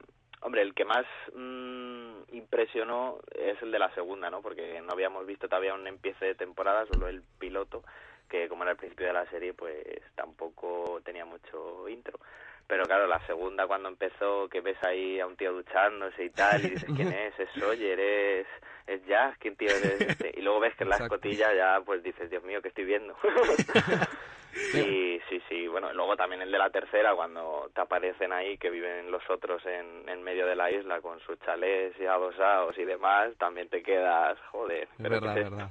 Hombre, 0.45 0.61
el 0.61 0.73
que 0.73 0.83
más 0.83 1.05
mm, 1.33 2.35
impresionó 2.35 3.19
es 3.33 3.61
el 3.61 3.71
de 3.71 3.79
la 3.79 3.93
segunda, 3.95 4.29
¿no? 4.29 4.41
Porque 4.41 4.81
no 4.81 4.91
habíamos 4.91 5.25
visto 5.25 5.47
todavía 5.47 5.73
un 5.73 5.87
empiece 5.87 6.25
de 6.25 6.35
temporada, 6.35 6.85
solo 6.91 7.07
el 7.07 7.23
piloto, 7.39 7.83
que 8.29 8.49
como 8.49 8.63
era 8.63 8.73
el 8.73 8.77
principio 8.77 9.07
de 9.07 9.13
la 9.13 9.29
serie, 9.29 9.53
pues 9.53 10.01
tampoco 10.15 10.99
tenía 11.05 11.23
mucho 11.23 11.87
intro. 11.87 12.19
Pero 12.67 12.87
claro, 12.87 13.07
la 13.07 13.19
segunda 13.27 13.67
cuando 13.67 13.89
empezó, 13.89 14.47
que 14.49 14.61
ves 14.61 14.77
ahí 14.83 15.19
a 15.19 15.27
un 15.27 15.35
tío 15.35 15.51
duchándose 15.53 16.23
y 16.23 16.29
tal, 16.29 16.63
y 16.63 16.69
dices, 16.69 16.89
¿quién 16.95 17.11
es? 17.11 17.37
Es 17.39 17.49
Sawyer, 17.59 17.99
es, 17.99 18.47
es 18.87 19.05
Jack, 19.05 19.37
¿quién 19.39 19.55
tío 19.57 19.69
es 19.75 20.01
este? 20.01 20.31
Y 20.37 20.41
luego 20.41 20.61
ves 20.61 20.75
que 20.75 20.83
en 20.83 20.89
la 20.89 20.95
Exacto. 20.95 21.15
escotilla 21.15 21.53
ya, 21.53 21.81
pues 21.85 22.01
dices, 22.03 22.29
Dios 22.29 22.43
mío, 22.43 22.61
¿qué 22.61 22.69
estoy 22.69 22.85
viendo? 22.85 23.15
y 24.73 25.19
sí, 25.29 25.41
sí, 25.49 25.67
bueno, 25.67 25.91
luego 25.93 26.15
también 26.15 26.41
el 26.41 26.51
de 26.51 26.57
la 26.57 26.69
tercera, 26.69 27.13
cuando 27.15 27.69
te 27.75 27.81
aparecen 27.81 28.31
ahí, 28.31 28.57
que 28.57 28.69
viven 28.69 29.11
los 29.11 29.27
otros 29.29 29.63
en, 29.65 30.07
en 30.07 30.23
medio 30.23 30.47
de 30.47 30.55
la 30.55 30.71
isla 30.71 31.01
con 31.01 31.19
sus 31.19 31.37
chalés 31.41 31.93
y 31.99 32.05
adosados 32.05 32.77
y 32.77 32.85
demás, 32.85 33.35
también 33.37 33.67
te 33.69 33.83
quedas, 33.83 34.39
joder. 34.51 34.83
Es 34.83 34.89
¿pero 34.97 35.09
verdad, 35.15 35.37
es 35.37 35.43
verdad. 35.49 35.69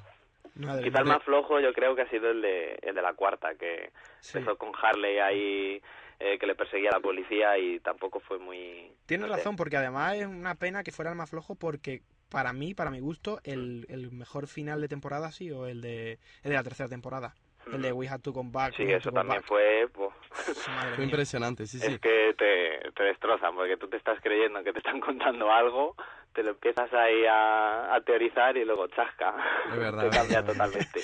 Madre 0.56 0.84
Quizá 0.84 0.98
el 0.98 1.06
más 1.06 1.22
flojo 1.24 1.58
yo 1.60 1.72
creo 1.72 1.94
que 1.96 2.02
ha 2.02 2.10
sido 2.10 2.30
el 2.30 2.42
de, 2.42 2.78
el 2.82 2.94
de 2.94 3.02
la 3.02 3.14
cuarta, 3.14 3.54
que 3.54 3.90
Sí. 4.20 4.38
empezó 4.38 4.56
con 4.56 4.70
Harley 4.80 5.18
ahí, 5.18 5.82
eh, 6.22 6.38
que 6.38 6.46
le 6.46 6.54
perseguía 6.54 6.90
a 6.90 6.94
la 6.94 7.00
policía 7.00 7.58
y 7.58 7.80
tampoco 7.80 8.20
fue 8.20 8.38
muy... 8.38 8.92
Tienes 9.06 9.26
no 9.26 9.34
sé. 9.34 9.38
razón, 9.40 9.56
porque 9.56 9.76
además 9.76 10.14
es 10.14 10.26
una 10.26 10.54
pena 10.54 10.84
que 10.84 10.92
fuera 10.92 11.10
el 11.10 11.16
más 11.16 11.30
flojo 11.30 11.56
porque 11.56 12.02
para 12.30 12.52
mí, 12.52 12.74
para 12.74 12.90
mi 12.90 13.00
gusto, 13.00 13.40
el, 13.44 13.86
el 13.88 14.12
mejor 14.12 14.46
final 14.46 14.80
de 14.80 14.88
temporada 14.88 15.26
ha 15.26 15.32
sido 15.32 15.66
el 15.66 15.80
de, 15.80 16.12
el 16.44 16.50
de 16.50 16.54
la 16.54 16.62
tercera 16.62 16.88
temporada. 16.88 17.34
El 17.72 17.82
de 17.82 17.92
We 17.92 18.08
Had 18.08 18.20
to 18.20 18.32
Come 18.32 18.50
Back. 18.52 18.74
Sí, 18.76 18.82
eso 18.84 19.12
también 19.12 19.38
Back. 19.38 19.46
fue... 19.46 19.88
pues, 19.92 20.10
Fue 20.96 21.04
impresionante, 21.04 21.66
sí, 21.66 21.78
sí. 21.78 21.92
Es 21.92 22.00
que 22.00 22.34
te, 22.36 22.90
te 22.92 23.02
destrozan, 23.04 23.54
porque 23.54 23.76
tú 23.76 23.88
te 23.88 23.96
estás 23.96 24.18
creyendo 24.20 24.62
que 24.64 24.72
te 24.72 24.78
están 24.78 25.00
contando 25.08 25.52
algo, 25.52 25.94
te 26.34 26.42
lo 26.42 26.50
empiezas 26.50 26.92
ahí 26.92 27.24
a, 27.26 27.94
a 27.94 28.00
teorizar 28.00 28.56
y 28.56 28.64
luego 28.64 28.88
chasca. 28.88 29.34
Es 29.72 29.76
verdad, 29.78 30.08
te 30.10 30.16
cambia 30.16 30.44
totalmente. 30.44 31.00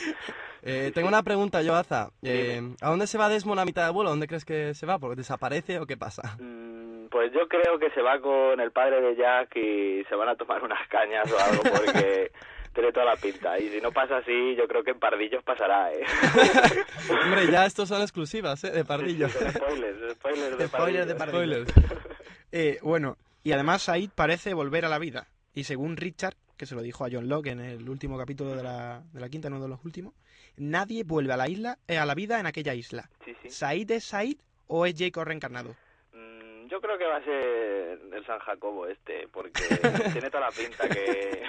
Eh, 0.63 0.91
tengo 0.95 1.09
una 1.09 1.23
pregunta, 1.23 1.63
yo, 1.63 1.75
Aza. 1.75 2.11
Eh, 2.23 2.61
¿A 2.81 2.91
dónde 2.91 3.07
se 3.07 3.19
va 3.19 3.29
Desmond 3.29 3.61
a 3.61 3.65
mitad 3.65 3.85
de 3.87 3.93
vuelo? 3.93 4.11
¿Dónde 4.11 4.27
crees 4.27 4.45
que 4.45 4.75
se 4.75 4.87
va? 4.87 4.99
¿Porque 4.99 5.17
desaparece 5.17 5.79
o 5.79 5.87
qué 5.87 5.97
pasa? 5.97 6.37
Mm, 6.41 7.07
Pues 7.11 7.33
yo 7.33 7.49
creo 7.49 7.79
que 7.79 7.91
se 7.91 8.03
va 8.03 8.21
con 8.21 8.61
el 8.61 8.71
padre 8.73 9.01
de 9.01 9.17
Jack 9.17 9.57
y 9.57 10.05
se 10.09 10.15
van 10.15 10.29
a 10.29 10.37
tomar 10.37 10.63
unas 10.63 10.87
cañas 10.89 11.31
o 11.33 11.39
algo 11.39 11.63
porque 11.63 12.31
tiene 12.75 12.93
toda 12.93 13.07
la 13.07 13.17
pinta. 13.17 13.59
Y 13.59 13.69
si 13.71 13.81
no 13.81 13.93
pasa 13.93 14.19
así, 14.19 14.55
yo 14.57 14.67
creo 14.69 14.83
que 14.85 14.91
en 14.91 14.99
Pardillos 14.99 15.43
pasará, 15.45 15.93
¿eh? 15.93 16.05
Hombre, 17.25 17.51
ya 17.51 17.65
estos 17.67 17.89
son 17.89 18.03
exclusivas, 18.03 18.63
¿eh? 18.65 18.71
De 18.71 18.85
pardillo. 18.85 19.29
Son 19.29 19.51
spoilers, 19.51 20.15
spoilers 20.15 20.59
de 20.59 20.69
Pardillos. 20.69 21.17
Pardillos. 21.17 21.69
Eh, 22.51 22.79
bueno, 22.83 23.19
y 23.43 23.53
además 23.53 23.83
Said 23.83 24.09
parece 24.15 24.55
volver 24.55 24.87
a 24.87 24.89
la 24.89 24.99
vida. 24.99 25.27
Y 25.53 25.65
según 25.65 25.99
Richard, 25.99 26.33
que 26.57 26.65
se 26.65 26.75
lo 26.75 26.81
dijo 26.81 27.05
a 27.05 27.09
John 27.13 27.29
Locke 27.29 27.49
en 27.49 27.61
el 27.61 27.87
último 27.91 28.17
capítulo 28.17 28.57
de 28.57 28.63
la, 28.63 29.03
de 29.13 29.21
la 29.21 29.29
quinta, 29.29 29.49
uno 29.49 29.61
de 29.61 29.69
los 29.69 29.85
últimos, 29.85 30.15
nadie 30.59 31.05
vuelve 31.05 31.33
a 31.33 31.37
la 31.37 31.49
isla, 31.49 31.79
eh, 31.87 31.99
a 31.99 32.07
la 32.07 32.15
vida 32.15 32.39
en 32.41 32.47
aquella 32.47 32.75
isla. 32.75 33.09
Sí, 33.25 33.35
sí. 33.43 33.51
¿Said 33.51 33.91
es 33.91 34.05
Said 34.05 34.37
o 34.67 34.87
es 34.87 34.95
Jacob 34.97 35.25
reencarnado? 35.25 35.75
Mm, 36.13 36.67
Yo 36.69 36.81
creo 36.81 36.99
que 36.99 37.07
va 37.07 37.17
a 37.17 37.25
ser 37.25 37.99
el 38.13 38.27
San 38.27 38.39
Jacobo 38.41 38.87
este, 38.87 39.29
porque 39.29 39.53
tiene 40.13 40.31
toda 40.31 40.47
la 40.47 40.51
pinta 40.51 40.89
que, 40.89 41.43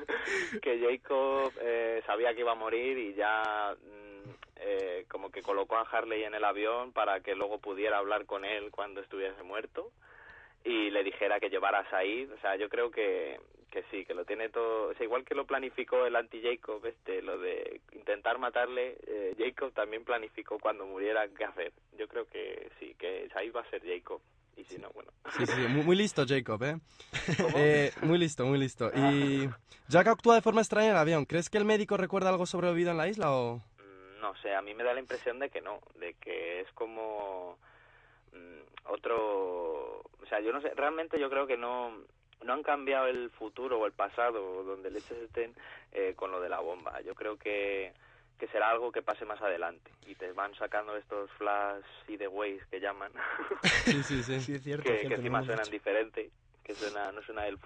que 0.62 0.80
Jacob 0.80 1.52
eh, 1.60 2.02
sabía 2.06 2.34
que 2.34 2.40
iba 2.40 2.52
a 2.52 2.56
morir 2.56 2.98
y 2.98 3.14
ya 3.14 3.74
mm, 3.74 4.30
eh, 4.56 5.04
como 5.08 5.30
que 5.30 5.42
colocó 5.42 5.76
a 5.76 5.82
Harley 5.82 6.24
en 6.24 6.34
el 6.34 6.44
avión 6.44 6.92
para 6.92 7.20
que 7.20 7.34
luego 7.34 7.58
pudiera 7.58 7.98
hablar 7.98 8.26
con 8.26 8.44
él 8.44 8.70
cuando 8.70 9.00
estuviese 9.00 9.42
muerto 9.42 9.90
y 10.64 10.90
le 10.90 11.04
dijera 11.04 11.40
que 11.40 11.50
llevara 11.50 11.80
a 11.80 11.90
Said. 11.90 12.32
O 12.32 12.38
sea, 12.40 12.56
yo 12.56 12.68
creo 12.68 12.90
que, 12.90 13.38
que 13.70 13.84
sí, 13.90 14.04
que 14.04 14.14
lo 14.14 14.24
tiene 14.24 14.48
todo. 14.48 14.88
O 14.88 14.94
sea, 14.94 15.04
igual 15.04 15.24
que 15.24 15.34
lo 15.34 15.46
planificó 15.46 16.06
el 16.06 16.16
anti-Jacob, 16.16 16.84
este, 16.86 17.22
lo 17.22 17.38
de 17.38 17.80
intentar 17.92 18.38
matarle, 18.38 18.96
eh, 19.06 19.34
Jacob 19.38 19.72
también 19.72 20.04
planificó 20.04 20.58
cuando 20.58 20.86
muriera 20.86 21.28
qué 21.28 21.44
hacer. 21.44 21.72
Yo 21.98 22.08
creo 22.08 22.26
que 22.26 22.70
sí, 22.78 22.94
que 22.98 23.28
Said 23.32 23.54
va 23.54 23.60
a 23.60 23.70
ser 23.70 23.82
Jacob. 23.84 24.20
Y 24.56 24.64
si 24.64 24.78
no, 24.78 24.88
bueno. 24.90 25.12
Sí, 25.36 25.44
sí, 25.44 25.60
muy, 25.68 25.82
muy 25.82 25.96
listo 25.96 26.24
Jacob, 26.26 26.62
¿eh? 26.64 26.76
Eh, 27.56 27.92
Muy 28.02 28.16
listo, 28.16 28.46
muy 28.46 28.58
listo. 28.58 28.90
Y 28.94 29.50
Jack 29.88 30.06
actúa 30.06 30.34
de 30.34 30.40
forma 30.40 30.62
extraña 30.62 30.86
en 30.86 30.92
el 30.92 30.98
avión. 30.98 31.24
¿Crees 31.26 31.50
que 31.50 31.58
el 31.58 31.66
médico 31.66 31.98
recuerda 31.98 32.30
algo 32.30 32.46
sobre 32.46 32.68
el 32.70 32.74
vida 32.74 32.92
en 32.92 32.96
la 32.96 33.08
isla 33.08 33.32
o...? 33.32 33.62
No 34.20 34.34
sé, 34.36 34.54
a 34.54 34.62
mí 34.62 34.74
me 34.74 34.82
da 34.82 34.94
la 34.94 35.00
impresión 35.00 35.38
de 35.38 35.50
que 35.50 35.60
no, 35.60 35.80
de 36.00 36.14
que 36.14 36.62
es 36.62 36.72
como 36.72 37.58
mm, 37.58 37.75
otro, 38.88 40.00
o 40.00 40.26
sea, 40.28 40.40
yo 40.40 40.52
no 40.52 40.60
sé, 40.60 40.70
realmente 40.74 41.18
yo 41.18 41.28
creo 41.30 41.46
que 41.46 41.56
no 41.56 41.92
no 42.44 42.52
han 42.52 42.62
cambiado 42.62 43.06
el 43.06 43.30
futuro 43.30 43.78
o 43.78 43.86
el 43.86 43.92
pasado 43.92 44.62
donde 44.62 44.90
leches 44.90 45.18
estén 45.18 45.54
eh, 45.92 46.12
con 46.14 46.30
lo 46.30 46.40
de 46.40 46.48
la 46.48 46.60
bomba. 46.60 47.00
Yo 47.00 47.14
creo 47.14 47.36
que 47.36 47.92
que 48.38 48.46
será 48.48 48.68
algo 48.68 48.92
que 48.92 49.00
pase 49.00 49.24
más 49.24 49.40
adelante 49.40 49.90
y 50.06 50.14
te 50.14 50.30
van 50.32 50.54
sacando 50.56 50.94
estos 50.96 51.30
flash 51.32 51.84
y 52.06 52.18
the 52.18 52.28
ways 52.28 52.62
que 52.66 52.80
llaman 52.80 53.10
Sí, 53.84 54.02
sí, 54.02 54.22
sí. 54.22 54.40
Sí, 54.40 54.54
es 54.56 54.62
cierto. 54.62 54.84
que, 54.84 55.02
es 55.02 55.08
que 55.08 55.14
encima 55.14 55.42
suenan 55.42 55.70
diferente 55.70 56.30
que 56.66 56.74
suena 56.74 57.12
no 57.12 57.22
suena 57.22 57.46
el 57.46 57.58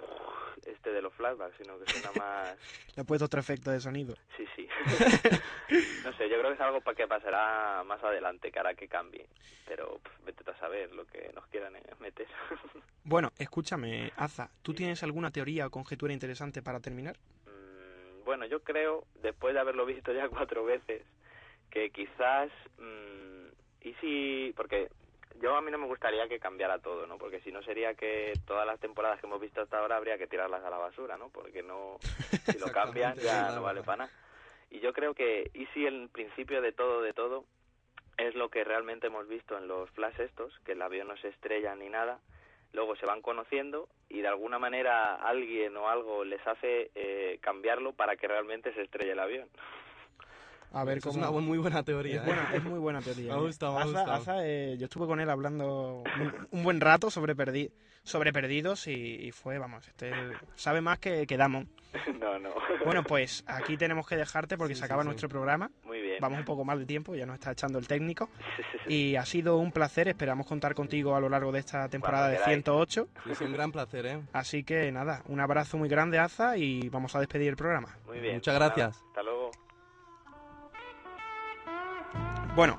este 0.66 0.92
de 0.92 1.00
los 1.00 1.14
flashbacks 1.14 1.56
sino 1.56 1.78
que 1.78 1.90
suena 1.90 2.12
más 2.18 2.56
Le 2.96 3.02
he 3.02 3.04
puesto 3.04 3.24
otro 3.24 3.40
efecto 3.40 3.70
de 3.70 3.80
sonido. 3.80 4.14
Sí, 4.36 4.44
sí. 4.54 4.68
no 6.04 6.12
sé, 6.12 6.28
yo 6.28 6.38
creo 6.38 6.48
que 6.48 6.54
es 6.54 6.60
algo 6.60 6.80
para 6.80 6.96
que 6.96 7.06
pasará 7.06 7.82
más 7.84 8.02
adelante, 8.02 8.50
que 8.50 8.58
hará 8.58 8.74
que 8.74 8.88
cambie. 8.88 9.26
Pero 9.66 9.98
pff, 9.98 10.24
vete 10.24 10.50
a 10.50 10.58
saber 10.58 10.92
lo 10.92 11.06
que 11.06 11.30
nos 11.34 11.46
quieran 11.46 11.76
eh, 11.76 11.82
meter. 11.98 12.26
Bueno, 13.02 13.32
escúchame, 13.38 14.12
Aza, 14.16 14.50
¿tú 14.62 14.74
tienes 14.74 15.02
alguna 15.02 15.30
teoría 15.30 15.66
o 15.66 15.70
conjetura 15.70 16.12
interesante 16.12 16.60
para 16.60 16.80
terminar? 16.80 17.16
Mm, 17.46 18.24
bueno, 18.24 18.44
yo 18.44 18.60
creo, 18.60 19.04
después 19.22 19.54
de 19.54 19.60
haberlo 19.60 19.86
visto 19.86 20.12
ya 20.12 20.28
cuatro 20.28 20.64
veces, 20.64 21.02
que 21.70 21.90
quizás... 21.90 22.50
mm, 22.78 23.48
y 23.80 23.94
si... 23.94 24.52
Porque 24.54 24.90
yo 25.40 25.56
a 25.56 25.60
mí 25.60 25.70
no 25.70 25.78
me 25.78 25.86
gustaría 25.86 26.28
que 26.28 26.38
cambiara 26.38 26.78
todo, 26.78 27.06
¿no? 27.06 27.18
Porque 27.18 27.40
si 27.40 27.50
no 27.50 27.62
sería 27.62 27.94
que 27.94 28.32
todas 28.46 28.66
las 28.66 28.78
temporadas 28.78 29.20
que 29.20 29.26
hemos 29.26 29.40
visto 29.40 29.62
hasta 29.62 29.78
ahora 29.78 29.96
habría 29.96 30.18
que 30.18 30.26
tirarlas 30.26 30.62
a 30.62 30.70
la 30.70 30.78
basura, 30.78 31.16
¿no? 31.16 31.30
Porque 31.30 31.62
no... 31.62 31.98
Si 32.46 32.58
lo 32.58 32.72
cambian 32.72 33.16
ya 33.16 33.50
no 33.50 33.62
vale 33.62 33.82
para 33.82 34.04
nada. 34.04 34.12
Y 34.70 34.80
yo 34.80 34.92
creo 34.92 35.14
que... 35.14 35.50
Y 35.54 35.66
si 35.66 35.86
el 35.86 36.08
principio 36.10 36.60
de 36.60 36.72
todo, 36.72 37.00
de 37.02 37.12
todo, 37.12 37.44
es 38.18 38.34
lo 38.34 38.50
que 38.50 38.64
realmente 38.64 39.06
hemos 39.06 39.28
visto 39.28 39.56
en 39.56 39.66
los 39.66 39.90
flash 39.90 40.20
estos, 40.20 40.58
que 40.60 40.72
el 40.72 40.82
avión 40.82 41.08
no 41.08 41.16
se 41.16 41.28
estrella 41.28 41.74
ni 41.74 41.88
nada, 41.88 42.20
luego 42.72 42.96
se 42.96 43.06
van 43.06 43.22
conociendo 43.22 43.88
y 44.08 44.20
de 44.20 44.28
alguna 44.28 44.58
manera 44.58 45.14
alguien 45.14 45.76
o 45.76 45.88
algo 45.88 46.24
les 46.24 46.44
hace 46.46 46.90
eh, 46.94 47.38
cambiarlo 47.40 47.92
para 47.92 48.16
que 48.16 48.28
realmente 48.28 48.72
se 48.74 48.82
estrelle 48.82 49.12
el 49.12 49.20
avión. 49.20 49.48
A 50.72 50.84
ver 50.84 51.00
cómo... 51.00 51.12
Es 51.12 51.16
una 51.30 51.30
muy 51.40 51.58
buena 51.58 51.82
teoría. 51.82 52.22
Es, 52.22 52.28
¿eh? 52.28 52.36
es 52.54 52.64
muy 52.64 52.78
buena 52.78 53.00
teoría. 53.00 53.32
Me 53.32 53.38
ha 53.38 53.42
¿eh? 53.42 53.46
gustado, 53.46 53.74
me 53.74 53.80
ha 53.80 53.84
Aza- 53.84 54.16
gustado. 54.16 54.40
Eh, 54.44 54.76
yo 54.78 54.84
estuve 54.84 55.06
con 55.06 55.20
él 55.20 55.28
hablando 55.30 56.02
un, 56.20 56.48
un 56.50 56.62
buen 56.62 56.80
rato 56.80 57.10
sobre, 57.10 57.34
perdi 57.34 57.70
sobre 58.02 58.32
perdidos 58.32 58.86
y, 58.86 58.92
y 58.92 59.30
fue, 59.32 59.58
vamos, 59.58 59.86
este 59.86 60.10
sabe 60.54 60.80
más 60.80 60.98
que, 60.98 61.26
que 61.26 61.36
Damon. 61.36 61.68
no, 62.20 62.38
no. 62.38 62.50
Bueno, 62.84 63.02
pues 63.02 63.42
aquí 63.46 63.76
tenemos 63.76 64.06
que 64.06 64.16
dejarte 64.16 64.56
porque 64.56 64.74
Sí, 64.74 64.78
se 64.78 64.84
acaba 64.86 65.02
sí. 65.02 65.06
nuestro 65.08 65.28
programa. 65.28 65.70
Muy 65.84 66.00
bien. 66.00 66.16
Vamos 66.20 66.38
un 66.38 66.44
poco 66.44 66.64
más 66.64 66.78
de 66.78 66.86
tiempo, 66.86 67.14
ya 67.14 67.26
nos 67.26 67.34
está 67.34 67.50
echando 67.52 67.78
el 67.78 67.86
técnico. 67.86 68.28
Y 68.88 69.14
ha 69.16 69.24
sido 69.26 69.58
un 69.58 69.70
placer, 69.70 70.08
esperamos 70.08 70.46
contar 70.46 70.74
contigo 70.74 71.14
a 71.14 71.20
lo 71.20 71.28
largo 71.28 71.52
de 71.52 71.60
esta 71.60 71.88
temporada 71.88 72.28
de 72.28 72.38
queráis. 72.38 72.54
108. 72.64 73.08
Sí, 73.26 73.34
sí, 73.36 73.44
un 73.44 73.52
gran 73.52 73.70
placer, 73.70 74.06
¿eh? 74.06 74.20
Así 74.32 74.64
que 74.64 74.90
nada, 74.90 75.22
un 75.28 75.38
abrazo 75.38 75.76
muy 75.78 75.88
grande, 75.88 76.18
Aza, 76.18 76.56
y 76.56 76.88
vamos 76.88 77.14
a 77.14 77.20
despedir 77.20 77.48
el 77.50 77.56
programa. 77.56 77.96
Muy 78.06 78.18
bien. 78.18 78.34
Muchas 78.36 78.54
gracias. 78.54 78.96
hasta 79.08 79.22
luego. 79.22 79.29
Bueno, 82.56 82.78